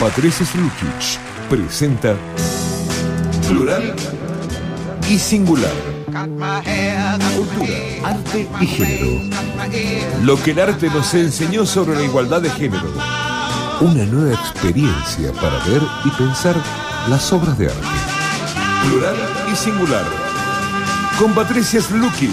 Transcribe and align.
Patricia 0.00 0.46
Slukic 0.46 1.20
presenta 1.50 2.16
Plural 3.46 3.94
y 5.10 5.18
Singular. 5.18 5.74
Cultura, 7.36 7.74
arte 8.04 8.48
y 8.62 8.66
género. 8.66 9.20
Lo 10.22 10.42
que 10.42 10.52
el 10.52 10.60
arte 10.60 10.88
nos 10.88 11.12
enseñó 11.12 11.66
sobre 11.66 11.96
la 11.96 12.02
igualdad 12.02 12.40
de 12.40 12.48
género. 12.48 12.90
Una 13.82 14.06
nueva 14.06 14.32
experiencia 14.32 15.32
para 15.34 15.62
ver 15.66 15.82
y 16.06 16.10
pensar 16.16 16.56
las 17.10 17.30
obras 17.34 17.58
de 17.58 17.66
arte. 17.66 17.86
Plural 18.86 19.16
y 19.52 19.54
Singular. 19.54 20.06
Con 21.18 21.34
Patricia 21.34 21.82
Slukic. 21.82 22.30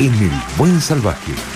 En 0.00 0.12
el 0.12 0.32
Buen 0.58 0.80
Salvaje. 0.80 1.53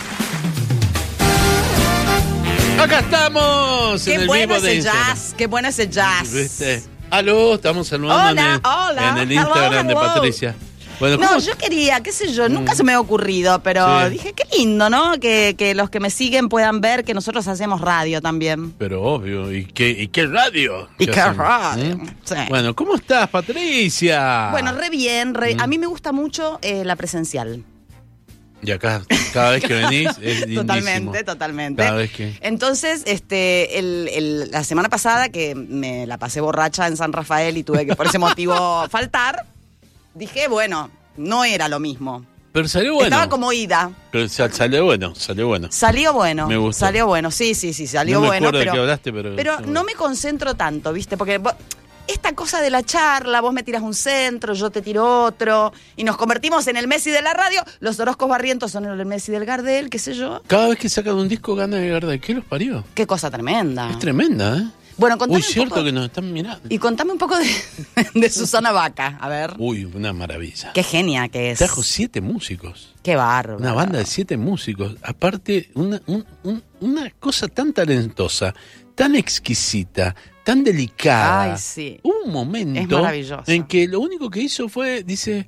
Acá 2.81 3.01
estamos 3.01 4.07
en 4.07 4.15
Qué 4.17 4.21
el 4.23 4.27
bueno 4.27 4.55
vivo 4.55 4.61
de 4.61 4.69
ese 4.69 4.77
Instagram. 4.77 5.07
jazz, 5.15 5.35
qué 5.37 5.47
bueno 5.47 5.69
ese 5.69 5.89
jazz. 5.89 6.33
¿Viste? 6.33 6.83
Aló, 7.11 7.55
estamos 7.55 7.89
saludando 7.89 8.31
Hola, 8.31 8.31
en, 8.31 8.39
el, 8.55 8.61
hola, 8.65 9.09
en 9.11 9.19
el 9.19 9.33
hello, 9.33 9.41
Instagram 9.43 9.87
de. 9.89 9.95
Patricia. 9.95 10.55
Bueno, 11.01 11.17
No, 11.19 11.29
¿cómo- 11.29 11.39
yo 11.41 11.57
quería, 11.57 12.01
qué 12.01 12.11
sé 12.13 12.33
yo, 12.33 12.49
nunca 12.49 12.75
se 12.75 12.83
me 12.83 12.93
ha 12.93 13.01
ocurrido, 13.01 13.63
pero 13.63 14.05
Sí. 14.07 14.11
dije, 14.15 14.33
qué 14.33 14.45
lindo, 14.57 14.91
¿no? 14.91 15.13
Que, 15.21 15.55
que 15.57 15.75
los 15.75 15.91
que 15.91 16.01
me 16.01 16.11
siguen 16.11 16.49
puedan 16.49 16.81
ver 16.81 17.05
que 17.05 17.15
nosotros 17.15 17.47
hacemos 17.47 17.81
radio 17.81 18.21
también. 18.21 18.73
Pero 18.79 19.03
obvio, 19.03 19.53
¿y 19.53 19.65
qué, 19.67 19.91
y 19.91 20.09
qué 20.09 20.27
radio? 20.27 20.89
Y 20.99 21.07
¿Qué 21.07 21.13
radio, 21.33 21.99
¿Mm? 21.99 22.07
sí. 22.25 22.35
Bueno, 22.49 22.75
¿cómo 22.75 22.97
estás, 22.97 23.29
Patricia? 23.29 24.49
Bueno, 24.51 24.73
re 24.73 24.91
bien, 24.91 25.35
re- 25.35 25.55
Mm. 25.55 25.61
a 25.61 25.67
mí 25.69 25.79
me 25.79 25.87
gusta 25.87 26.11
mucho 26.13 26.59
eh, 26.63 26.85
la 26.85 26.97
presencial. 26.97 27.63
Y 28.63 28.73
acá, 28.73 29.03
cada 29.33 29.53
vez 29.53 29.63
que 29.65 29.75
venís, 29.75 30.09
es 30.21 30.41
lindísimo. 30.47 30.63
Totalmente, 30.63 31.25
totalmente. 31.25 31.83
Cada 31.83 31.97
vez 31.97 32.11
que... 32.13 32.37
Entonces, 32.41 33.03
este, 33.07 33.79
el- 33.79 34.09
el- 34.13 34.51
la 34.51 34.65
semana 34.65 34.89
pasada 34.89 35.29
que 35.29 35.55
me 35.55 36.07
la 36.07 36.19
pasé 36.19 36.41
borracha 36.41 36.87
en 36.87 36.97
San 36.97 37.13
Rafael 37.13 37.57
y 37.57 37.63
tuve 37.63 37.87
que 37.87 37.95
por 37.95 38.07
ese 38.07 38.19
motivo 38.19 38.87
faltar, 38.91 39.45
dije, 40.15 40.49
bueno, 40.49 40.91
no 41.17 41.45
era 41.45 41.69
lo 41.69 41.79
mismo. 41.79 42.25
Pero 42.51 42.67
salió 42.67 42.95
bueno. 42.95 43.09
Estaba 43.09 43.29
como 43.29 43.53
ida. 43.53 43.91
Pero 44.11 44.29
sa- 44.29 44.51
salió 44.51 44.85
bueno, 44.87 45.15
salió 45.15 45.47
bueno. 45.47 45.69
Salió 45.71 46.13
bueno. 46.15 46.49
Me 46.49 46.57
gustó. 46.57 46.87
Salió 46.87 47.07
bueno, 47.07 47.31
sí, 47.31 47.55
sí, 47.55 47.73
sí, 47.73 47.87
salió 47.87 48.17
no 48.17 48.21
me 48.23 48.27
bueno. 48.29 48.47
pero, 48.51 48.59
de 48.59 48.65
qué 48.73 48.79
hablaste, 48.81 49.13
pero... 49.13 49.37
pero 49.37 49.61
no 49.61 49.85
me 49.85 49.93
concentro 49.95 50.55
tanto, 50.55 50.93
¿viste? 50.93 51.17
Porque 51.17 51.41
esta 52.09 52.35
cosa 52.35 52.61
de 52.61 52.71
la 52.71 52.83
charla, 52.83 53.41
vos 53.41 53.53
me 53.53 53.63
tiras 53.63 53.83
un 53.83 53.95
centro, 53.95 54.55
yo 54.55 54.71
te 54.71 54.83
tiro 54.83 55.25
otro, 55.25 55.73
y 55.97 56.05
nos 56.05 56.17
convertimos 56.17 56.67
en 56.67 56.77
el 56.77 56.89
Messi 56.89 57.11
de 57.11 57.23
la 57.23 57.35
radio. 57.35 57.63
Los 57.81 58.01
Orozcos 58.01 58.29
Barrientos 58.29 58.73
son 58.73 58.85
el 58.87 59.07
Messi 59.07 59.31
del 59.33 59.45
Gardel, 59.45 59.91
qué 59.91 59.99
sé 59.99 60.15
yo. 60.15 60.43
Cada 60.47 60.69
vez 60.69 60.79
que 60.79 60.89
sacan 60.89 61.15
un 61.15 61.29
disco 61.29 61.55
gana 61.55 61.77
de 61.77 61.89
Gardel. 61.89 62.21
¿Qué 62.21 62.35
los 62.35 62.45
parió? 62.45 62.85
Qué 62.95 63.07
cosa 63.07 63.31
tremenda. 63.31 63.91
Es 63.91 63.99
tremenda, 63.99 64.57
¿eh? 64.59 64.65
Bueno, 64.97 65.17
contame 65.17 65.37
Uy, 65.39 65.47
un 65.47 65.53
cierto 65.53 65.75
poco- 65.77 65.85
que 65.85 65.93
nos 65.93 66.07
están 66.07 66.33
mirando. 66.33 66.61
Y 66.69 66.77
contame 66.79 67.13
un 67.13 67.19
poco 67.19 67.37
de, 67.39 67.47
de 68.15 68.31
Susana 68.31 68.73
Vaca, 68.73 69.17
a 69.21 69.29
ver. 69.29 69.55
Uy, 69.57 69.85
una 69.85 70.13
maravilla. 70.13 70.73
Qué 70.73 70.83
genia 70.83 71.29
que 71.29 71.53
es. 71.53 71.59
Trajo 71.59 71.85
siete 71.85 72.21
músicos. 72.21 72.95
Qué 73.05 73.15
bárbaro. 73.15 73.59
Una 73.61 73.75
banda 73.75 73.99
de 74.01 74.07
siete 74.07 74.37
músicos. 74.37 74.97
Aparte, 75.05 75.71
una, 75.75 76.03
un- 76.07 76.27
un- 76.43 76.63
una 76.81 77.09
cosa 77.21 77.47
tan 77.47 77.73
talentosa, 77.73 78.53
tan 78.97 79.15
exquisita, 79.15 80.17
tan 80.49 80.65
delicada. 80.65 81.53
Ay, 81.53 81.59
sí. 81.59 82.01
Hubo 82.03 82.25
un 82.25 82.33
momento 82.33 83.07
en 83.47 83.65
que 83.65 83.87
lo 83.87 84.01
único 84.01 84.31
que 84.31 84.41
hizo 84.41 84.67
fue, 84.71 85.03
dice, 85.03 85.47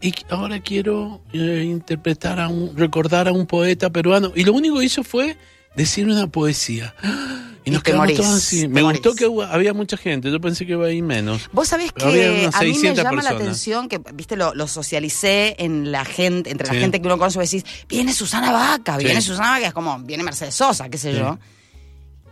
y 0.00 0.14
ahora 0.30 0.58
quiero 0.60 1.20
eh, 1.34 1.64
interpretar 1.66 2.40
a 2.40 2.48
un, 2.48 2.74
recordar 2.74 3.28
a 3.28 3.32
un 3.32 3.44
poeta 3.46 3.90
peruano. 3.90 4.32
Y 4.34 4.44
lo 4.44 4.54
único 4.54 4.78
que 4.78 4.86
hizo 4.86 5.04
fue 5.04 5.36
decir 5.76 6.06
una 6.06 6.28
poesía. 6.28 6.94
Y 7.64 7.70
Y 7.70 7.74
nos 7.74 7.82
te 7.82 7.90
quedamos 7.90 8.06
morís, 8.06 8.16
todos 8.16 8.34
así. 8.36 8.66
Me 8.68 8.80
gustó 8.80 9.14
que 9.14 9.26
hubo- 9.26 9.42
había 9.42 9.74
mucha 9.74 9.98
gente. 9.98 10.30
Yo 10.30 10.40
pensé 10.40 10.64
que 10.64 10.72
iba 10.72 10.86
a 10.86 10.90
ir 10.90 11.02
menos. 11.02 11.50
Vos 11.52 11.68
sabés 11.68 11.92
que 11.92 12.02
a 12.02 12.08
mí 12.08 12.14
me 12.16 12.50
600 12.50 13.04
llama 13.04 13.20
la 13.20 13.30
atención 13.30 13.90
que, 13.90 14.00
viste, 14.14 14.36
lo, 14.36 14.54
lo 14.54 14.66
socialicé 14.66 15.54
en 15.58 15.92
la 15.92 16.06
gente, 16.06 16.50
entre 16.50 16.66
Sí. 16.66 16.74
la 16.74 16.80
gente 16.80 17.02
que 17.02 17.06
uno 17.06 17.18
conoce, 17.18 17.38
decís, 17.40 17.66
viene 17.86 18.14
Susana 18.14 18.52
Vaca, 18.52 18.96
Sí. 18.98 19.04
viene 19.04 19.20
Susana 19.20 19.50
Vaca, 19.50 19.66
es 19.66 19.74
como, 19.74 19.98
viene 19.98 20.22
Mercedes 20.22 20.54
Sosa, 20.54 20.88
qué 20.88 20.96
sé 20.96 21.12
Sí. 21.12 21.18
yo. 21.18 21.38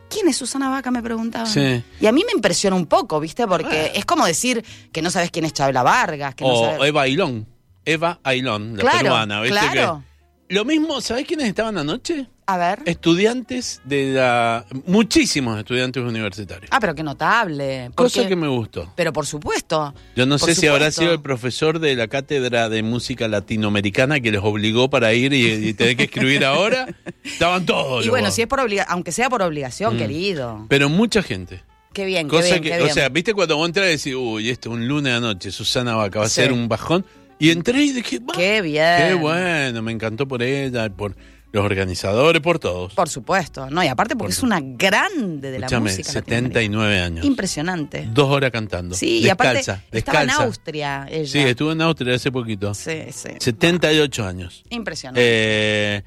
¿Quién 0.08 0.28
es 0.28 0.36
Susana 0.36 0.68
Vaca? 0.68 0.90
Me 0.90 1.02
preguntaban. 1.02 1.46
Sí. 1.46 1.82
Y 2.00 2.06
a 2.06 2.12
mí 2.12 2.22
me 2.24 2.32
impresiona 2.32 2.76
un 2.76 2.86
poco, 2.86 3.18
¿viste? 3.20 3.46
Porque 3.46 3.92
es 3.94 4.04
como 4.04 4.24
decir 4.26 4.64
que 4.92 5.02
no 5.02 5.10
sabes 5.10 5.30
quién 5.30 5.44
es 5.44 5.52
Chabela 5.52 5.82
Vargas, 5.82 6.34
que 6.34 6.44
no 6.44 6.50
O 6.50 6.64
sabes... 6.64 6.88
Eva 6.88 7.02
Ailón. 7.02 7.46
Eva 7.84 8.18
Ailón, 8.24 8.76
la 8.76 8.82
Claro, 8.82 8.98
peruana. 8.98 9.40
¿viste 9.42 9.58
claro. 9.58 10.02
que- 10.48 10.54
Lo 10.54 10.64
mismo, 10.64 11.00
¿sabés 11.00 11.26
quiénes 11.26 11.48
estaban 11.48 11.76
anoche? 11.78 12.26
A 12.48 12.56
ver. 12.58 12.78
Estudiantes 12.84 13.80
de 13.84 14.12
la... 14.12 14.64
Muchísimos 14.86 15.58
estudiantes 15.58 16.02
universitarios. 16.02 16.68
Ah, 16.72 16.78
pero 16.80 16.94
qué 16.94 17.02
notable. 17.02 17.90
Cosa 17.94 18.20
porque- 18.20 18.28
que 18.28 18.36
me 18.36 18.46
gustó. 18.46 18.92
Pero 18.94 19.12
por 19.12 19.26
supuesto. 19.26 19.92
Yo 20.14 20.26
no 20.26 20.38
sé 20.38 20.54
si 20.54 20.66
habrá 20.68 20.90
sido 20.92 21.12
el 21.12 21.20
profesor 21.20 21.80
de 21.80 21.96
la 21.96 22.06
cátedra 22.06 22.68
de 22.68 22.82
música 22.84 23.26
latinoamericana 23.26 24.20
que 24.20 24.30
les 24.30 24.40
obligó 24.42 24.88
para 24.88 25.12
ir 25.12 25.32
y, 25.32 25.44
y 25.68 25.74
tener 25.74 25.96
que 25.96 26.04
escribir 26.04 26.44
ahora. 26.44 26.86
Estaban 27.24 27.66
todos. 27.66 28.06
Y 28.06 28.10
bueno, 28.10 28.30
si 28.30 28.42
es 28.42 28.46
por 28.48 28.60
obliga 28.60 28.84
aunque 28.88 29.10
sea 29.12 29.28
por 29.28 29.42
obligación, 29.42 29.96
Mm. 29.96 29.98
querido. 29.98 30.66
Pero 30.68 30.88
mucha 30.88 31.22
gente. 31.22 31.62
Qué 31.92 32.04
bien, 32.04 32.28
qué 32.28 32.36
Cosa 32.36 32.48
bien, 32.50 32.62
que, 32.62 32.68
qué 32.70 32.76
bien. 32.78 32.90
o 32.90 32.94
sea, 32.94 33.08
viste 33.08 33.34
cuando 33.34 33.56
vos 33.56 33.66
entras 33.66 33.86
y 33.86 33.90
decís, 33.90 34.14
uy, 34.14 34.50
esto 34.50 34.70
un 34.70 34.86
lunes 34.86 35.14
de 35.14 35.20
noche, 35.20 35.50
Susana 35.50 35.94
Vaca, 35.96 36.20
va 36.20 36.26
a 36.26 36.28
Sí. 36.28 36.36
ser 36.42 36.52
un 36.52 36.68
bajón. 36.68 37.04
Y 37.38 37.50
entré 37.50 37.82
y 37.84 37.92
dije, 37.92 38.18
"Va, 38.20 38.34
Qué 38.34 38.62
bien. 38.62 39.08
Qué 39.08 39.14
bueno, 39.14 39.82
me 39.82 39.92
encantó 39.92 40.26
por 40.28 40.42
ella, 40.42 40.88
por 40.90 41.14
los 41.56 41.64
organizadores, 41.64 42.42
por 42.42 42.58
todos. 42.58 42.92
Por 42.92 43.08
supuesto. 43.08 43.68
No, 43.70 43.82
y 43.82 43.88
aparte 43.88 44.14
porque 44.14 44.34
Por 44.34 44.36
es 44.36 44.42
una 44.42 44.60
grande 44.60 45.50
de 45.50 45.58
la 45.58 45.80
música. 45.80 46.12
79 46.12 47.00
años. 47.00 47.24
Impresionante. 47.24 48.06
Dos 48.12 48.30
horas 48.30 48.50
cantando. 48.50 48.94
Sí, 48.94 49.18
y 49.18 49.22
descalza, 49.24 49.72
aparte 49.72 49.98
estaba 49.98 50.20
en 50.20 50.26
descalza. 50.26 50.44
Austria 50.44 51.06
ella. 51.10 51.26
Sí, 51.32 51.38
estuvo 51.38 51.72
en 51.72 51.80
Austria 51.80 52.14
hace 52.14 52.30
poquito. 52.30 52.74
Sí, 52.74 53.06
sí. 53.10 53.30
78 53.40 54.26
años. 54.26 54.64
Impresionante. 54.68 55.20
Eh, 55.22 56.02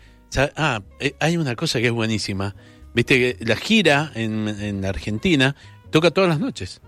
ah, 0.56 0.82
eh, 1.00 1.16
hay 1.20 1.38
una 1.38 1.56
cosa 1.56 1.80
que 1.80 1.88
es 1.88 1.94
buenísima. 1.94 2.56
Viste 2.94 3.16
que 3.16 3.46
la 3.46 3.56
gira 3.56 4.12
en, 4.14 4.48
en 4.48 4.86
Argentina 4.86 5.56
toca 5.90 6.12
todas 6.12 6.30
las 6.30 6.40
noches. 6.40 6.80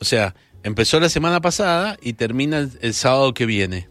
O 0.00 0.04
sea, 0.04 0.34
empezó 0.64 0.98
la 0.98 1.08
semana 1.08 1.40
pasada 1.40 1.96
y 2.02 2.14
termina 2.14 2.58
el, 2.58 2.72
el 2.80 2.94
sábado 2.94 3.32
que 3.32 3.46
viene. 3.46 3.88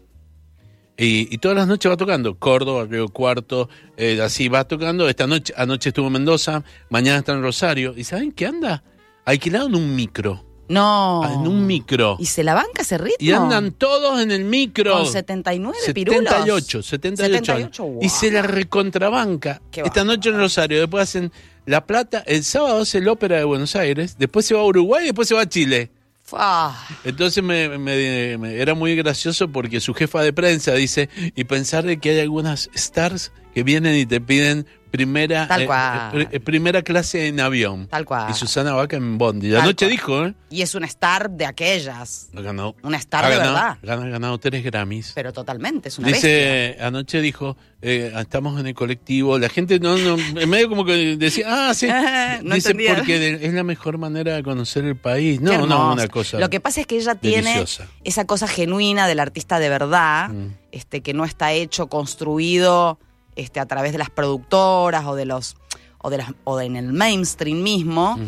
Y, 0.98 1.32
y 1.32 1.38
todas 1.38 1.56
las 1.56 1.68
noches 1.68 1.90
va 1.90 1.96
tocando. 1.96 2.36
Córdoba, 2.38 2.84
Río 2.90 3.08
Cuarto, 3.08 3.68
eh, 3.96 4.20
así 4.20 4.48
va 4.48 4.64
tocando. 4.66 5.08
Esta 5.08 5.26
noche, 5.28 5.54
anoche 5.56 5.90
estuvo 5.90 6.08
en 6.08 6.14
Mendoza, 6.14 6.64
mañana 6.90 7.18
está 7.18 7.32
en 7.32 7.42
Rosario. 7.42 7.94
¿Y 7.96 8.02
saben 8.04 8.32
qué 8.32 8.46
anda? 8.46 8.82
Alquilado 9.24 9.68
en 9.68 9.76
un 9.76 9.94
micro. 9.94 10.44
no. 10.68 11.22
Ah, 11.22 11.32
En 11.34 11.46
un 11.46 11.66
micro. 11.66 12.16
¿Y 12.18 12.26
se 12.26 12.42
la 12.42 12.54
banca 12.54 12.82
ese 12.82 12.98
ritmo? 12.98 13.16
Y 13.20 13.30
andan 13.30 13.72
todos 13.72 14.20
en 14.20 14.30
el 14.32 14.44
micro. 14.44 14.92
Con 14.92 15.06
79 15.06 15.78
pirulos. 15.94 16.24
78, 16.24 16.82
78, 16.82 17.44
78, 17.44 17.52
años. 17.52 17.78
wow. 17.78 17.98
Y 18.02 18.08
se 18.08 18.30
la 18.32 18.42
recontrabanca. 18.42 19.62
Qué 19.70 19.82
Esta 19.82 20.02
noche 20.04 20.30
en 20.30 20.36
Rosario, 20.38 20.80
después 20.80 21.02
hacen 21.04 21.30
La 21.66 21.86
Plata, 21.86 22.24
el 22.26 22.42
sábado 22.44 22.82
hace 22.82 23.00
la 23.00 23.12
ópera 23.12 23.36
de 23.36 23.44
Buenos 23.44 23.76
Aires, 23.76 24.16
después 24.18 24.46
se 24.46 24.54
va 24.54 24.60
a 24.60 24.64
Uruguay 24.64 25.04
y 25.04 25.06
después 25.06 25.28
se 25.28 25.34
va 25.34 25.42
a 25.42 25.48
Chile. 25.48 25.90
Ah, 26.32 26.86
Entonces 27.04 27.42
me, 27.42 27.78
me- 27.78 28.36
me- 28.38 28.54
era 28.60 28.74
muy 28.74 28.94
gracioso 28.96 29.48
porque 29.48 29.80
su 29.80 29.94
jefa 29.94 30.22
de 30.22 30.32
prensa 30.32 30.74
dice, 30.74 31.08
y 31.34 31.44
pensar 31.44 31.84
de 31.84 31.98
que 31.98 32.10
hay 32.10 32.20
algunas 32.20 32.68
stars 32.74 33.32
que 33.54 33.62
vienen 33.62 33.96
y 33.96 34.06
te 34.06 34.20
piden 34.20 34.66
primera, 34.90 35.46
Tal 35.48 35.62
eh, 35.62 35.66
cual. 35.66 36.22
eh, 36.22 36.28
eh, 36.32 36.40
primera 36.40 36.82
clase 36.82 37.28
en 37.28 37.40
avión. 37.40 37.86
Tal 37.88 38.04
cual. 38.04 38.30
Y 38.30 38.34
Susana 38.34 38.72
Vaca 38.72 38.96
en 38.96 39.18
Bondi. 39.18 39.50
Tal 39.52 39.74
cual. 39.74 39.90
dijo, 39.90 40.26
¿eh? 40.26 40.34
y 40.50 40.62
es 40.62 40.74
una 40.74 40.86
star 40.86 41.30
de 41.30 41.46
aquellas. 41.46 42.28
Ganado. 42.32 42.74
Una 42.82 42.96
star 42.96 43.24
ha 43.24 43.28
de 43.30 43.36
ganado, 43.36 43.54
verdad. 43.54 43.78
gana- 43.82 44.02
Ha 44.04 44.08
ganado 44.08 44.38
tres 44.38 44.64
Grammys. 44.64 45.12
Pero 45.14 45.32
totalmente, 45.32 45.88
es 45.88 45.98
una 45.98 46.08
bestia. 46.08 46.28
Dice, 46.28 46.76
anoche 46.80 47.20
dijo, 47.20 47.56
eh, 47.82 48.12
estamos 48.18 48.58
en 48.58 48.66
el 48.66 48.74
colectivo, 48.74 49.38
la 49.38 49.48
gente 49.48 49.78
no, 49.78 49.96
no, 49.98 50.16
en 50.40 50.48
medio 50.50 50.68
como 50.68 50.84
que 50.84 51.16
decía, 51.16 51.46
ah, 51.48 51.74
sí, 51.74 51.86
No 52.42 52.54
dice 52.54 52.70
entendía. 52.70 52.94
porque 52.96 53.18
de- 53.18 53.46
es 53.46 53.52
la 53.52 53.62
mejor 53.62 53.98
manera 53.98 54.34
de 54.34 54.42
conocer 54.42 54.84
el 54.84 54.96
país. 54.96 55.40
No, 55.40 55.66
no, 55.66 55.92
una 55.92 56.08
cosa. 56.08 56.38
Lo 56.38 56.48
que 56.50 56.60
pasa 56.60 56.80
es 56.80 56.86
que 56.86 56.96
ella 56.96 57.14
tiene 57.14 57.50
deliciosa. 57.54 57.86
esa 58.04 58.24
cosa 58.24 58.48
genuina 58.48 59.06
del 59.06 59.20
artista 59.20 59.58
de 59.58 59.68
verdad, 59.68 60.30
Mm. 60.30 60.54
este, 60.72 61.00
que 61.02 61.14
no 61.14 61.24
está 61.24 61.52
hecho, 61.52 61.88
construido 61.88 62.98
este, 63.38 63.60
a 63.60 63.66
través 63.66 63.92
de 63.92 63.98
las 63.98 64.10
productoras 64.10 65.06
o 65.06 65.14
de 65.14 65.24
los 65.24 65.56
o 66.00 66.10
de 66.10 66.18
las 66.18 66.32
o 66.44 66.56
de- 66.58 66.66
en 66.66 66.76
el 66.76 66.92
mainstream 66.92 67.62
mismo. 67.62 68.18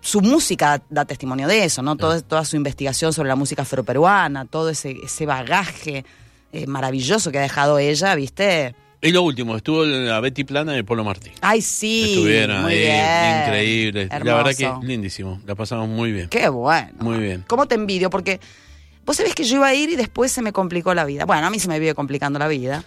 Su 0.00 0.20
música 0.20 0.82
da 0.90 1.04
testimonio 1.04 1.46
de 1.46 1.64
eso, 1.64 1.80
¿no? 1.80 1.96
Todo- 1.96 2.20
toda 2.22 2.44
su 2.44 2.56
investigación 2.56 3.12
sobre 3.12 3.28
la 3.28 3.36
música 3.36 3.62
afroperuana, 3.62 4.46
todo 4.46 4.68
ese, 4.70 4.96
ese 5.04 5.26
bagaje 5.26 6.04
eh, 6.52 6.66
maravilloso 6.66 7.30
que 7.30 7.38
ha 7.38 7.42
dejado 7.42 7.78
ella, 7.78 8.14
¿viste? 8.16 8.74
Y 9.00 9.10
lo 9.10 9.22
último, 9.22 9.56
estuvo 9.56 9.84
la 9.84 10.20
Betty 10.20 10.44
Plana 10.44 10.72
de 10.72 10.84
Polo 10.84 11.02
Martí. 11.02 11.30
Ay, 11.40 11.62
sí. 11.62 12.14
Estuvieron 12.14 12.62
muy 12.62 12.72
ahí, 12.74 12.78
bien. 12.80 13.42
increíble. 13.42 14.08
La 14.24 14.34
verdad 14.34 14.54
que 14.54 14.72
lindísimo, 14.86 15.40
la 15.46 15.54
pasamos 15.54 15.88
muy 15.88 16.12
bien. 16.12 16.28
Qué 16.28 16.48
bueno. 16.48 16.88
Muy 17.00 17.18
bien. 17.18 17.44
¿Cómo 17.48 17.66
te 17.66 17.74
envidio? 17.76 18.10
Porque 18.10 18.38
vos 19.06 19.16
sabés 19.16 19.34
que 19.34 19.44
yo 19.44 19.56
iba 19.56 19.66
a 19.68 19.74
ir 19.74 19.88
y 19.90 19.96
después 19.96 20.30
se 20.30 20.42
me 20.42 20.52
complicó 20.52 20.94
la 20.94 21.04
vida. 21.04 21.24
Bueno, 21.24 21.46
a 21.46 21.50
mí 21.50 21.58
se 21.58 21.68
me 21.68 21.78
vive 21.80 21.94
complicando 21.94 22.38
la 22.38 22.48
vida. 22.48 22.84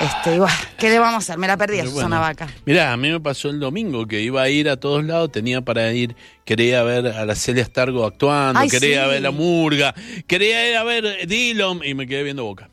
Este, 0.00 0.34
y 0.34 0.38
bueno, 0.38 0.54
¿qué 0.78 0.90
le 0.90 0.98
vamos 0.98 1.14
a 1.14 1.18
hacer? 1.18 1.38
Me 1.38 1.46
la 1.46 1.56
perdí 1.56 1.76
a 1.78 1.82
Pero 1.82 1.90
Susana 1.92 2.18
bueno. 2.18 2.20
Vaca. 2.40 2.48
Mirá, 2.66 2.92
a 2.92 2.96
mí 2.96 3.10
me 3.10 3.20
pasó 3.20 3.50
el 3.50 3.60
domingo 3.60 4.06
que 4.06 4.20
iba 4.20 4.42
a 4.42 4.48
ir 4.48 4.68
a 4.68 4.76
todos 4.78 5.04
lados, 5.04 5.30
tenía 5.30 5.60
para 5.60 5.92
ir, 5.92 6.16
quería 6.44 6.82
ver 6.82 7.06
a 7.06 7.24
la 7.24 7.34
Celia 7.36 7.64
Stargo 7.64 8.04
actuando, 8.04 8.58
Ay, 8.60 8.68
quería 8.68 9.04
sí. 9.04 9.10
ver 9.10 9.22
la 9.22 9.30
Murga, 9.30 9.94
quería 10.26 10.68
ir 10.70 10.76
a 10.76 10.82
ver 10.84 11.26
Dillon 11.28 11.82
y 11.84 11.94
me 11.94 12.06
quedé 12.06 12.22
viendo 12.24 12.44
Boca. 12.44 12.68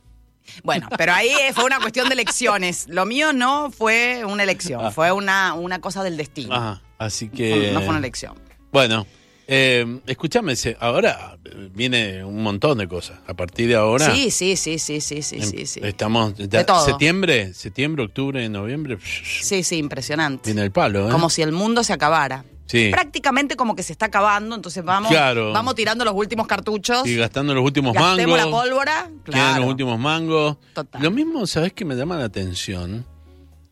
Bueno, 0.63 0.87
pero 0.97 1.13
ahí 1.13 1.29
eh, 1.29 1.53
fue 1.53 1.65
una 1.65 1.79
cuestión 1.79 2.07
de 2.09 2.13
elecciones. 2.13 2.87
Lo 2.87 3.05
mío 3.05 3.31
no 3.31 3.69
fue 3.69 4.23
una 4.25 4.41
elección, 4.41 4.83
Ah. 4.85 4.91
fue 4.91 5.11
una, 5.11 5.53
una 5.53 5.79
cosa 5.79 6.03
del 6.03 6.17
destino. 6.17 6.55
Ajá, 6.55 6.81
así 6.97 7.29
que... 7.29 7.71
no 7.73 7.81
fue 7.81 7.89
una 7.89 7.99
elección. 7.99 8.33
Bueno, 8.71 9.05
eh, 9.47 9.99
escúchame, 10.07 10.53
ahora 10.79 11.37
viene 11.73 12.23
un 12.23 12.43
montón 12.43 12.77
de 12.77 12.87
cosas. 12.87 13.19
A 13.27 13.33
partir 13.33 13.69
de 13.69 13.75
ahora... 13.75 14.13
Sí, 14.13 14.29
sí, 14.29 14.55
sí, 14.57 14.77
sí, 14.77 14.99
sí, 15.01 15.21
sí, 15.21 15.37
em- 15.37 15.41
sí, 15.43 15.65
sí. 15.65 15.79
Estamos... 15.83 16.35
ya- 16.35 16.45
De 16.59 16.63
todo. 16.65 16.83
septiembre, 16.85 17.53
septiembre, 17.53 18.03
octubre, 18.03 18.47
noviembre... 18.49 18.97
Sí, 19.41 19.63
sí, 19.63 19.77
impresionante. 19.77 20.49
Viene 20.49 20.63
el 20.63 20.71
palo, 20.71 21.07
¿eh? 21.07 21.11
Como 21.11 21.29
si 21.29 21.41
el 21.41 21.51
mundo 21.53 21.83
se 21.83 21.93
acabara. 21.93 22.43
Sí. 22.65 22.89
Prácticamente 22.91 23.55
como 23.55 23.77
que 23.77 23.83
se 23.83 23.93
está 23.93 24.07
acabando, 24.07 24.53
entonces 24.53 24.83
vamos, 24.83 25.09
Claro. 25.09 25.53
vamos 25.53 25.73
tirando 25.75 26.03
los 26.03 26.13
últimos 26.13 26.47
cartuchos. 26.47 27.07
Y 27.07 27.15
gastando 27.15 27.53
los 27.53 27.63
últimos 27.63 27.93
Gastemos 27.93 28.37
mangos. 28.37 28.51
la 28.51 28.63
pólvora. 28.69 29.09
Claro. 29.23 29.61
los 29.61 29.69
últimos 29.69 29.97
mangos. 29.97 30.57
Total. 30.73 31.01
Lo 31.01 31.09
mismo, 31.09 31.47
¿sabes 31.47 31.71
qué 31.71 31.85
me 31.85 31.95
llama 31.95 32.17
la 32.17 32.25
atención? 32.25 33.05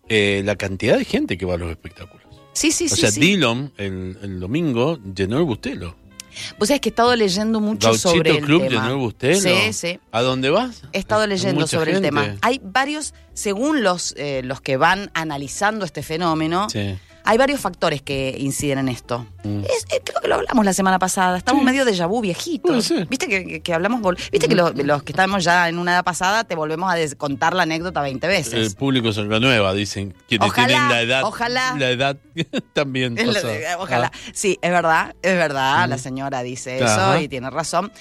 Eh, 0.07 0.44
la 0.45 0.56
cantidad 0.56 0.98
de 0.98 1.04
gente 1.04 1.38
que 1.38 1.45
va 1.45 1.56
a 1.56 1.57
los 1.57 1.69
espectáculos. 1.71 2.15
Sí, 2.56 2.72
sí, 2.72 2.86
o 2.86 2.90
sí. 2.90 3.02
sea, 3.02 3.12
sí. 3.12 3.19
Dillon 3.19 3.72
el, 3.78 4.18
el 4.24 4.40
domingo 4.40 4.98
llenó 5.16 5.38
el 5.38 5.44
Bustelo. 5.44 5.96
Vos 6.60 6.68
sabés 6.68 6.81
que 6.81 6.90
he 6.90 6.92
estado 6.92 7.16
leyendo 7.16 7.60
mucho 7.62 7.88
Gauchito 7.90 8.10
sobre 8.10 8.31
el 8.31 8.44
Club 8.44 8.63
tema. 8.63 8.81
llenó 8.81 8.94
el 8.96 9.00
Bustelo. 9.00 9.40
Sí, 9.42 9.74
sí. 9.74 10.00
¿A 10.12 10.22
dónde 10.22 10.50
vas? 10.50 10.81
He 10.92 10.98
estado 11.00 11.28
leyendo 11.28 11.62
mucha 11.62 11.78
sobre 11.78 11.94
el 11.94 12.02
tema. 12.02 12.36
Hay 12.42 12.60
varios, 12.63 13.13
según 13.34 13.84
los, 13.84 14.13
eh, 14.18 14.42
los 14.44 14.60
que 14.62 14.75
van 14.78 15.12
analizando 15.13 15.86
este 15.86 16.02
fenómeno, 16.04 16.69
Sí. 16.69 16.96
Hay 17.25 17.38
varios 17.38 17.60
factores 17.60 18.01
que 18.01 18.36
inciden 18.39 18.77
en 18.80 18.89
esto. 18.89 19.25
Mm. 19.44 19.62
Es- 19.66 19.86
eh, 19.92 20.01
creo 20.04 20.22
que 20.22 20.27
lo 20.27 20.36
hablamos 20.36 20.63
la 20.66 20.74
semana 20.74 21.00
pasada. 21.00 21.38
Estamos 21.38 21.62
Sí. 21.62 21.66
medio 21.66 21.83
de 21.86 22.06
vu 22.06 22.22
viejitos. 22.22 22.86
ser. 22.86 23.07
Viste 23.07 23.27
que, 23.27 23.45
que- 23.45 23.62
que 23.62 23.74
hablamos, 23.74 24.01
viste 24.31 24.48
que 24.48 24.56
los, 24.56 24.75
los 24.75 25.04
que 25.04 25.12
estamos 25.12 25.44
ya 25.44 25.68
en 25.69 25.80
una 25.80 25.94
edad 25.94 26.04
pasada 26.04 26.44
te 26.44 26.56
volvemos 26.56 26.92
a 26.94 26.98
contar 27.18 27.54
la 27.56 27.63
anécdota 27.63 28.01
20 28.01 28.27
El 28.27 28.31
veces. 28.33 28.75
público 28.75 29.10
es 29.10 29.18
la 29.18 29.39
nueva, 29.39 29.74
dicen. 29.74 30.13
Quienes 30.27 30.48
Ojalá, 30.50 30.68
tienen 30.68 30.89
la 30.89 31.01
edad. 31.01 31.24
ojalá. 31.24 31.75
La 31.77 31.89
edad 31.89 32.18
también. 32.74 33.16
Pasada. 33.16 33.78
Ojalá. 33.80 34.12
Ah, 34.13 34.18
Sí, 34.33 34.57
es 34.62 34.71
verdad, 34.71 35.16
es 35.21 35.36
verdad. 35.36 35.88
Mm. 35.88 35.89
La 35.89 35.98
señora 35.98 36.44
dice 36.44 36.83
Ajá. 36.83 37.16
eso 37.16 37.24
y 37.24 37.28
tiene 37.28 37.50
razón. 37.50 37.92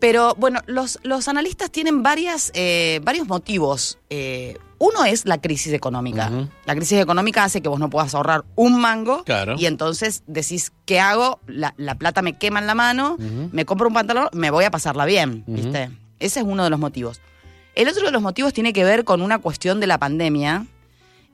Pero 0.00 0.34
bueno, 0.36 0.60
los, 0.66 0.98
los 1.02 1.28
analistas 1.28 1.70
tienen 1.70 2.02
varias, 2.02 2.50
eh, 2.54 3.00
varios 3.02 3.26
motivos. 3.28 3.98
Eh, 4.10 4.58
uno 4.78 5.04
es 5.04 5.24
la 5.26 5.40
crisis 5.40 5.72
económica. 5.72 6.30
La 6.66 6.74
crisis 6.74 6.98
económica 6.98 7.44
hace 7.44 7.60
que 7.62 7.68
vos 7.68 7.78
no 7.80 7.90
puedas 7.90 8.14
ahorrar 8.14 8.44
un 8.54 8.80
mango. 8.80 9.24
Claro. 9.24 9.54
Y 9.58 9.66
entonces 9.66 10.22
decís, 10.26 10.72
¿qué 10.86 11.00
hago? 11.00 11.40
La, 11.46 11.74
la 11.76 11.94
plata 11.96 12.22
me 12.22 12.36
quema 12.38 12.58
en 12.60 12.66
la 12.66 12.74
mano, 12.74 13.16
me 13.52 13.64
compro 13.64 13.88
un 13.88 13.94
pantalón, 13.94 14.28
me 14.32 14.50
voy 14.50 14.64
a 14.64 14.70
pasarla 14.70 15.04
bien. 15.04 15.44
¿Viste? 15.46 15.90
Ese 16.20 16.40
es 16.40 16.46
uno 16.46 16.64
de 16.64 16.70
los 16.70 16.78
motivos. 16.78 17.20
El 17.74 17.88
otro 17.88 18.06
de 18.06 18.12
los 18.12 18.22
motivos 18.22 18.52
tiene 18.52 18.72
que 18.72 18.84
ver 18.84 19.04
con 19.04 19.20
una 19.20 19.38
cuestión 19.40 19.80
de 19.80 19.86
la 19.86 19.98
pandemia. 19.98 20.66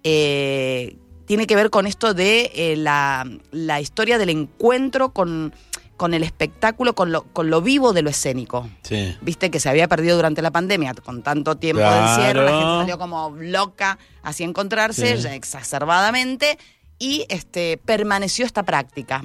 eh, 0.05 0.97
tiene 1.27 1.47
que 1.47 1.55
ver 1.55 1.71
con 1.71 1.87
esto 1.87 2.13
de 2.13 2.51
eh, 2.57 2.75
la, 2.77 3.25
la 3.53 3.81
historia 3.81 4.19
del 4.19 4.31
encuentro 4.31 5.11
con, 5.11 5.55
con 6.01 6.15
el 6.15 6.23
espectáculo, 6.23 6.95
con 6.95 7.13
lo, 7.13 7.25
con 7.25 7.51
lo 7.51 7.61
vivo 7.61 7.93
de 7.93 8.01
lo 8.01 8.09
escénico. 8.09 8.67
Sí. 8.81 9.15
Viste 9.21 9.51
que 9.51 9.61
se 9.61 9.69
había 9.69 9.87
perdido 9.87 10.17
durante 10.17 10.41
la 10.41 10.51
pandemia, 10.51 10.95
con 10.95 11.23
tanto 11.23 11.59
tiempo 11.59 11.83
de 11.83 11.89
Claro. 11.89 12.09
encierro, 12.23 12.43
la 12.45 12.51
gente 12.53 12.65
salió 12.65 12.99
como 12.99 13.37
loca 13.39 13.99
hacia 14.23 14.47
encontrarse, 14.47 15.19
Sí. 15.19 15.23
ya 15.25 15.35
exacerbadamente, 15.35 16.57
y 16.99 17.27
este, 17.29 17.77
permaneció 17.85 18.47
esta 18.47 18.63
práctica. 18.63 19.23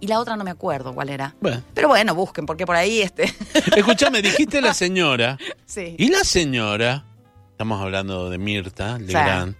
Y 0.00 0.08
la 0.08 0.18
otra 0.18 0.34
no 0.34 0.42
me 0.42 0.50
acuerdo 0.50 0.92
cuál 0.96 1.10
era. 1.10 1.36
Bueno. 1.40 1.62
Pero 1.74 1.86
bueno, 1.86 2.12
busquen, 2.16 2.44
porque 2.44 2.66
por 2.66 2.74
ahí 2.74 3.00
este. 3.00 3.32
Escuchame, 3.76 4.20
dijiste 4.20 4.60
la 4.60 4.74
señora. 4.74 5.38
sí. 5.64 5.94
Y 5.96 6.08
la 6.08 6.24
señora, 6.24 7.04
estamos 7.52 7.80
hablando 7.80 8.30
de 8.30 8.38
Mirta 8.38 8.98
Legrand, 8.98 9.54